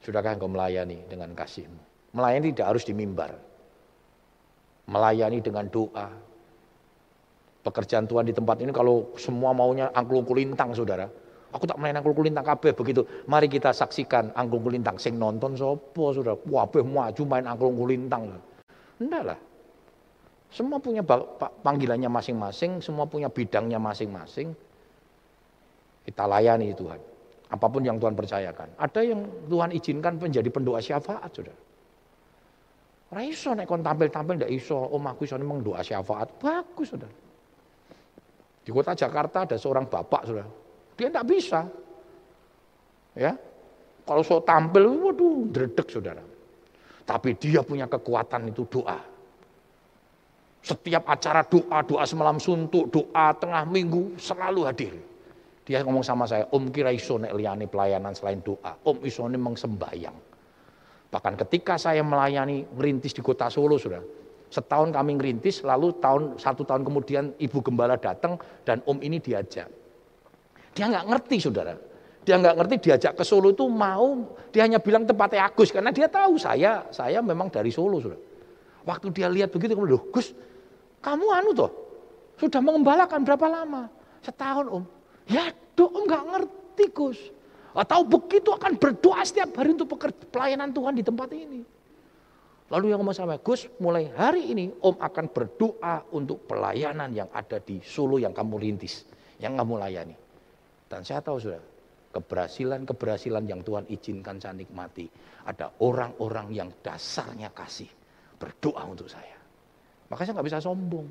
Sudahkah 0.02 0.38
engkau 0.38 0.48
melayani 0.48 1.04
dengan 1.06 1.34
kasihmu? 1.34 1.78
Melayani 2.14 2.54
tidak 2.54 2.66
harus 2.74 2.86
di 2.86 2.94
mimbar. 2.94 3.34
Melayani 4.86 5.38
dengan 5.42 5.66
doa. 5.68 6.08
Pekerjaan 7.62 8.10
Tuhan 8.10 8.26
di 8.26 8.34
tempat 8.34 8.58
ini 8.58 8.74
kalau 8.74 9.14
semua 9.14 9.54
maunya 9.54 9.90
angklung 9.94 10.26
kulintang 10.26 10.74
saudara. 10.74 11.06
Aku 11.52 11.68
tak 11.68 11.78
main 11.78 11.94
angklung 11.94 12.16
kulintang 12.16 12.42
kabeh 12.42 12.74
begitu. 12.74 13.06
Mari 13.28 13.46
kita 13.46 13.70
saksikan 13.70 14.34
angklung 14.34 14.66
kulintang. 14.66 14.98
Sing 14.98 15.18
nonton 15.20 15.54
sopo 15.54 16.10
saudara. 16.10 16.34
Wabeh 16.38 16.82
maju 16.82 17.22
main 17.28 17.46
angklung 17.46 17.78
kulintang. 17.78 18.51
Enggak. 19.02 19.40
Semua 20.52 20.78
punya 20.78 21.00
panggilannya 21.64 22.12
masing-masing, 22.12 22.84
semua 22.84 23.08
punya 23.08 23.32
bidangnya 23.32 23.80
masing-masing. 23.80 24.52
Kita 26.04 26.28
layani 26.28 26.76
Tuhan. 26.76 27.00
Apa 27.52 27.66
pun 27.68 27.80
yang 27.84 27.96
Tuhan 27.96 28.12
percayakan. 28.12 28.76
Ada 28.76 29.00
yang 29.00 29.20
Tuhan 29.48 29.72
izinkan 29.72 30.20
menjadi 30.20 30.48
pendoa 30.52 30.80
syafaat, 30.80 31.30
sudah. 31.32 31.56
Raiso 33.12 33.52
kon 33.68 33.84
tampil-tampil 33.84 34.40
ndak 34.40 34.52
iso, 34.52 34.76
om 34.76 35.04
aku 35.04 35.28
iso 35.28 35.36
memang 35.36 35.60
doa 35.60 35.84
syafaat. 35.84 36.32
Bagus, 36.40 36.96
sudah. 36.96 37.12
Di 38.64 38.70
kota 38.72 38.96
Jakarta 38.96 39.44
ada 39.44 39.56
seorang 39.60 39.84
bapak, 39.84 40.22
sudah. 40.24 40.46
Dia 40.96 41.12
ndak 41.12 41.26
bisa. 41.28 41.60
Ya. 43.12 43.36
Kalau 44.08 44.24
so 44.24 44.40
tampil, 44.40 44.88
waduh, 44.88 45.44
dredek, 45.52 45.92
saudara. 45.92 46.31
Tapi 47.02 47.34
dia 47.34 47.60
punya 47.66 47.90
kekuatan 47.90 48.50
itu 48.50 48.62
doa. 48.70 48.98
Setiap 50.62 51.02
acara 51.10 51.42
doa, 51.42 51.82
doa 51.82 52.04
semalam 52.06 52.38
suntuk, 52.38 52.86
doa 52.94 53.34
tengah 53.34 53.66
minggu 53.66 54.14
selalu 54.14 54.62
hadir. 54.70 54.94
Dia 55.66 55.82
ngomong 55.82 56.06
sama 56.06 56.26
saya, 56.26 56.46
Om 56.50 56.70
kira 56.70 56.94
iso 56.94 57.18
nek 57.18 57.34
liani 57.34 57.66
pelayanan 57.66 58.14
selain 58.14 58.42
doa. 58.42 58.78
Om 58.86 59.02
iso 59.02 59.26
ini 59.26 59.38
sembahyang. 59.38 60.16
Bahkan 61.12 61.34
ketika 61.44 61.76
saya 61.76 62.00
melayani 62.00 62.64
ngerintis 62.72 63.12
di 63.12 63.22
kota 63.22 63.50
Solo 63.52 63.76
sudah. 63.76 64.00
Setahun 64.52 64.92
kami 64.92 65.16
ngerintis, 65.16 65.64
lalu 65.64 65.96
tahun 65.96 66.36
satu 66.36 66.64
tahun 66.64 66.84
kemudian 66.84 67.24
ibu 67.40 67.58
gembala 67.64 67.96
datang 67.96 68.36
dan 68.68 68.84
om 68.84 69.00
ini 69.00 69.16
diajak. 69.16 69.64
Dia 70.72 70.88
nggak 70.88 71.08
ngerti 71.08 71.36
saudara. 71.40 71.72
Dia 72.22 72.38
nggak 72.38 72.54
ngerti 72.54 72.74
diajak 72.86 73.18
ke 73.18 73.24
Solo 73.26 73.50
itu 73.50 73.66
mau, 73.66 74.38
dia 74.54 74.62
hanya 74.62 74.78
bilang 74.78 75.02
tempatnya 75.02 75.50
Agus 75.50 75.74
karena 75.74 75.90
dia 75.90 76.06
tahu 76.06 76.38
saya, 76.38 76.86
saya 76.94 77.18
memang 77.18 77.50
dari 77.50 77.74
Solo 77.74 77.98
sudah. 77.98 78.20
Waktu 78.86 79.10
dia 79.10 79.26
lihat 79.26 79.50
begitu, 79.50 79.74
loh 79.74 80.02
Gus, 80.10 80.30
kamu 81.02 81.26
anu 81.34 81.50
toh, 81.50 81.70
sudah 82.38 82.62
mengembalakan 82.62 83.26
berapa 83.26 83.46
lama? 83.50 83.90
Setahun 84.22 84.66
om. 84.70 84.84
Ya 85.26 85.50
dong 85.74 85.90
om 85.90 86.02
nggak 86.06 86.24
ngerti 86.30 86.84
Gus. 86.94 87.18
Atau 87.74 88.04
begitu 88.04 88.52
akan 88.54 88.76
berdoa 88.76 89.24
setiap 89.26 89.56
hari 89.58 89.74
untuk 89.74 89.96
pelayanan 90.30 90.70
Tuhan 90.70 90.94
di 90.94 91.02
tempat 91.02 91.30
ini. 91.32 91.64
Lalu 92.72 92.88
yang 92.88 93.04
ngomong 93.04 93.16
sama 93.16 93.36
Gus, 93.36 93.68
mulai 93.80 94.08
hari 94.16 94.48
ini 94.48 94.72
Om 94.80 94.96
akan 94.96 95.26
berdoa 95.28 96.08
untuk 96.16 96.48
pelayanan 96.48 97.12
yang 97.12 97.28
ada 97.28 97.60
di 97.60 97.84
Solo 97.84 98.16
yang 98.16 98.32
kamu 98.32 98.56
rintis, 98.56 99.04
yang 99.36 99.60
kamu 99.60 99.76
layani. 99.76 100.16
Dan 100.88 101.04
saya 101.04 101.20
tahu 101.20 101.36
sudah, 101.36 101.60
keberhasilan-keberhasilan 102.12 103.48
yang 103.48 103.64
Tuhan 103.64 103.88
izinkan 103.88 104.36
saya 104.38 104.52
nikmati. 104.52 105.08
Ada 105.48 105.72
orang-orang 105.80 106.52
yang 106.52 106.68
dasarnya 106.84 107.50
kasih, 107.56 107.88
berdoa 108.36 108.84
untuk 108.86 109.08
saya. 109.08 109.40
Maka 110.12 110.28
saya 110.28 110.36
nggak 110.36 110.48
bisa 110.52 110.60
sombong. 110.60 111.08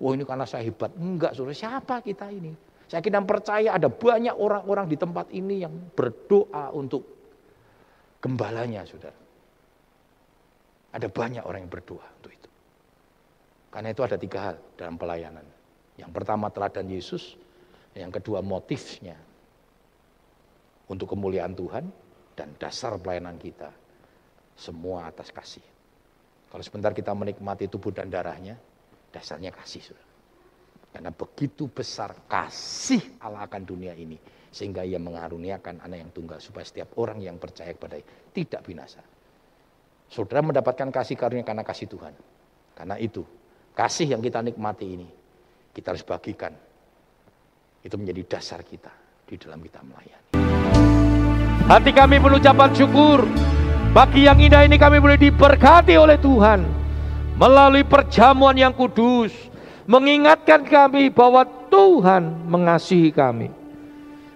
Wah 0.00 0.12
ini 0.16 0.26
karena 0.26 0.44
saya 0.48 0.66
hebat. 0.66 0.90
Enggak, 0.98 1.38
saudara. 1.38 1.54
Siapa 1.54 2.02
kita 2.02 2.26
ini? 2.32 2.50
Saya 2.90 3.06
kira 3.06 3.22
percaya 3.22 3.78
ada 3.78 3.86
banyak 3.86 4.34
orang-orang 4.34 4.90
di 4.90 4.96
tempat 4.98 5.30
ini 5.30 5.62
yang 5.62 5.70
berdoa 5.94 6.74
untuk 6.74 7.06
gembalanya, 8.18 8.82
saudara. 8.82 9.14
Ada 10.90 11.06
banyak 11.06 11.46
orang 11.46 11.62
yang 11.62 11.70
berdoa 11.70 12.02
untuk 12.18 12.34
itu. 12.34 12.50
Karena 13.70 13.94
itu 13.94 14.02
ada 14.02 14.18
tiga 14.18 14.38
hal 14.50 14.56
dalam 14.74 14.98
pelayanan. 14.98 15.46
Yang 15.94 16.10
pertama 16.10 16.50
teladan 16.50 16.90
Yesus, 16.90 17.38
yang 17.94 18.10
kedua 18.10 18.42
motifnya, 18.42 19.14
untuk 20.90 21.14
kemuliaan 21.14 21.54
Tuhan 21.54 21.86
dan 22.34 22.58
dasar 22.58 22.98
pelayanan 22.98 23.38
kita. 23.38 23.70
Semua 24.58 25.06
atas 25.08 25.30
kasih. 25.30 25.62
Kalau 26.50 26.60
sebentar 26.66 26.90
kita 26.90 27.14
menikmati 27.14 27.70
tubuh 27.70 27.94
dan 27.94 28.10
darahnya, 28.10 28.58
dasarnya 29.14 29.54
kasih. 29.54 29.80
Saudara. 29.80 30.10
Karena 30.90 31.10
begitu 31.14 31.70
besar 31.70 32.26
kasih 32.26 33.22
Allah 33.22 33.46
akan 33.46 33.62
dunia 33.62 33.94
ini. 33.94 34.18
Sehingga 34.50 34.82
ia 34.82 34.98
mengaruniakan 34.98 35.86
anak 35.86 35.98
yang 36.02 36.10
tunggal. 36.10 36.42
Supaya 36.42 36.66
setiap 36.66 36.98
orang 36.98 37.22
yang 37.22 37.38
percaya 37.38 37.70
kepada 37.70 38.02
tidak 38.34 38.66
binasa. 38.66 38.98
Saudara 40.10 40.42
mendapatkan 40.42 40.90
kasih 40.90 41.14
karunia 41.14 41.46
karena 41.46 41.62
kasih 41.62 41.86
Tuhan. 41.86 42.12
Karena 42.74 42.98
itu, 42.98 43.22
kasih 43.78 44.10
yang 44.10 44.18
kita 44.18 44.42
nikmati 44.42 44.86
ini, 44.98 45.06
kita 45.70 45.94
harus 45.94 46.02
bagikan. 46.02 46.50
Itu 47.86 47.94
menjadi 47.94 48.36
dasar 48.36 48.66
kita 48.66 48.90
di 49.30 49.38
dalam 49.38 49.62
kita 49.62 49.86
melayani. 49.86 50.29
Hati 51.70 51.94
kami 51.94 52.18
penuh 52.18 52.42
ucapan 52.42 52.74
syukur. 52.74 53.22
Bagi 53.94 54.26
yang 54.26 54.42
indah 54.42 54.66
ini 54.66 54.74
kami 54.74 54.98
boleh 54.98 55.14
diberkati 55.14 55.94
oleh 55.94 56.18
Tuhan. 56.18 56.66
Melalui 57.38 57.86
perjamuan 57.86 58.58
yang 58.58 58.74
kudus. 58.74 59.30
Mengingatkan 59.86 60.66
kami 60.66 61.14
bahwa 61.14 61.46
Tuhan 61.70 62.50
mengasihi 62.50 63.14
kami. 63.14 63.54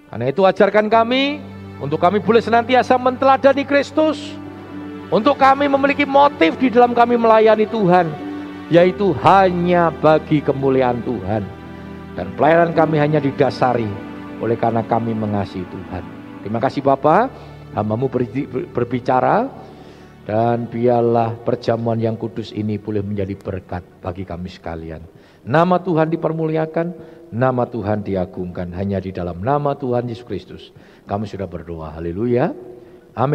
Karena 0.07 0.31
itu 0.31 0.47
ajarkan 0.47 0.87
kami 0.87 1.42
untuk 1.83 1.99
kami 1.99 2.23
boleh 2.23 2.38
senantiasa 2.38 2.94
menteladani 3.03 3.66
Kristus. 3.66 4.38
Untuk 5.11 5.35
kami 5.35 5.66
memiliki 5.66 6.07
motif 6.07 6.55
di 6.55 6.70
dalam 6.70 6.94
kami 6.94 7.18
melayani 7.18 7.66
Tuhan. 7.66 8.14
Yaitu 8.70 9.11
hanya 9.27 9.90
bagi 9.90 10.38
kemuliaan 10.38 11.03
Tuhan. 11.03 11.42
Dan 12.14 12.31
pelayanan 12.38 12.70
kami 12.79 12.94
hanya 13.03 13.18
didasari 13.18 13.90
oleh 14.38 14.55
karena 14.55 14.87
kami 14.87 15.11
mengasihi 15.18 15.66
Tuhan. 15.66 16.13
Terima 16.44 16.61
kasih 16.61 16.85
Bapak, 16.85 17.33
hambamu 17.72 18.12
berbicara 18.68 19.48
dan 20.28 20.68
biarlah 20.68 21.40
perjamuan 21.40 21.96
yang 21.96 22.20
kudus 22.20 22.52
ini 22.52 22.76
boleh 22.76 23.00
menjadi 23.00 23.33
berkat 23.33 23.80
bagi 24.04 24.28
kami 24.28 24.52
sekalian. 24.52 25.00
Nama 25.48 25.80
Tuhan 25.80 26.12
dipermuliakan, 26.12 26.87
nama 27.33 27.64
Tuhan 27.64 28.04
diagungkan 28.04 28.76
hanya 28.76 29.00
di 29.00 29.09
dalam 29.09 29.40
nama 29.40 29.72
Tuhan 29.72 30.04
Yesus 30.04 30.28
Kristus. 30.28 30.62
Kami 31.09 31.24
sudah 31.24 31.48
berdoa, 31.48 31.96
haleluya. 31.96 32.52
Amin. 33.16 33.33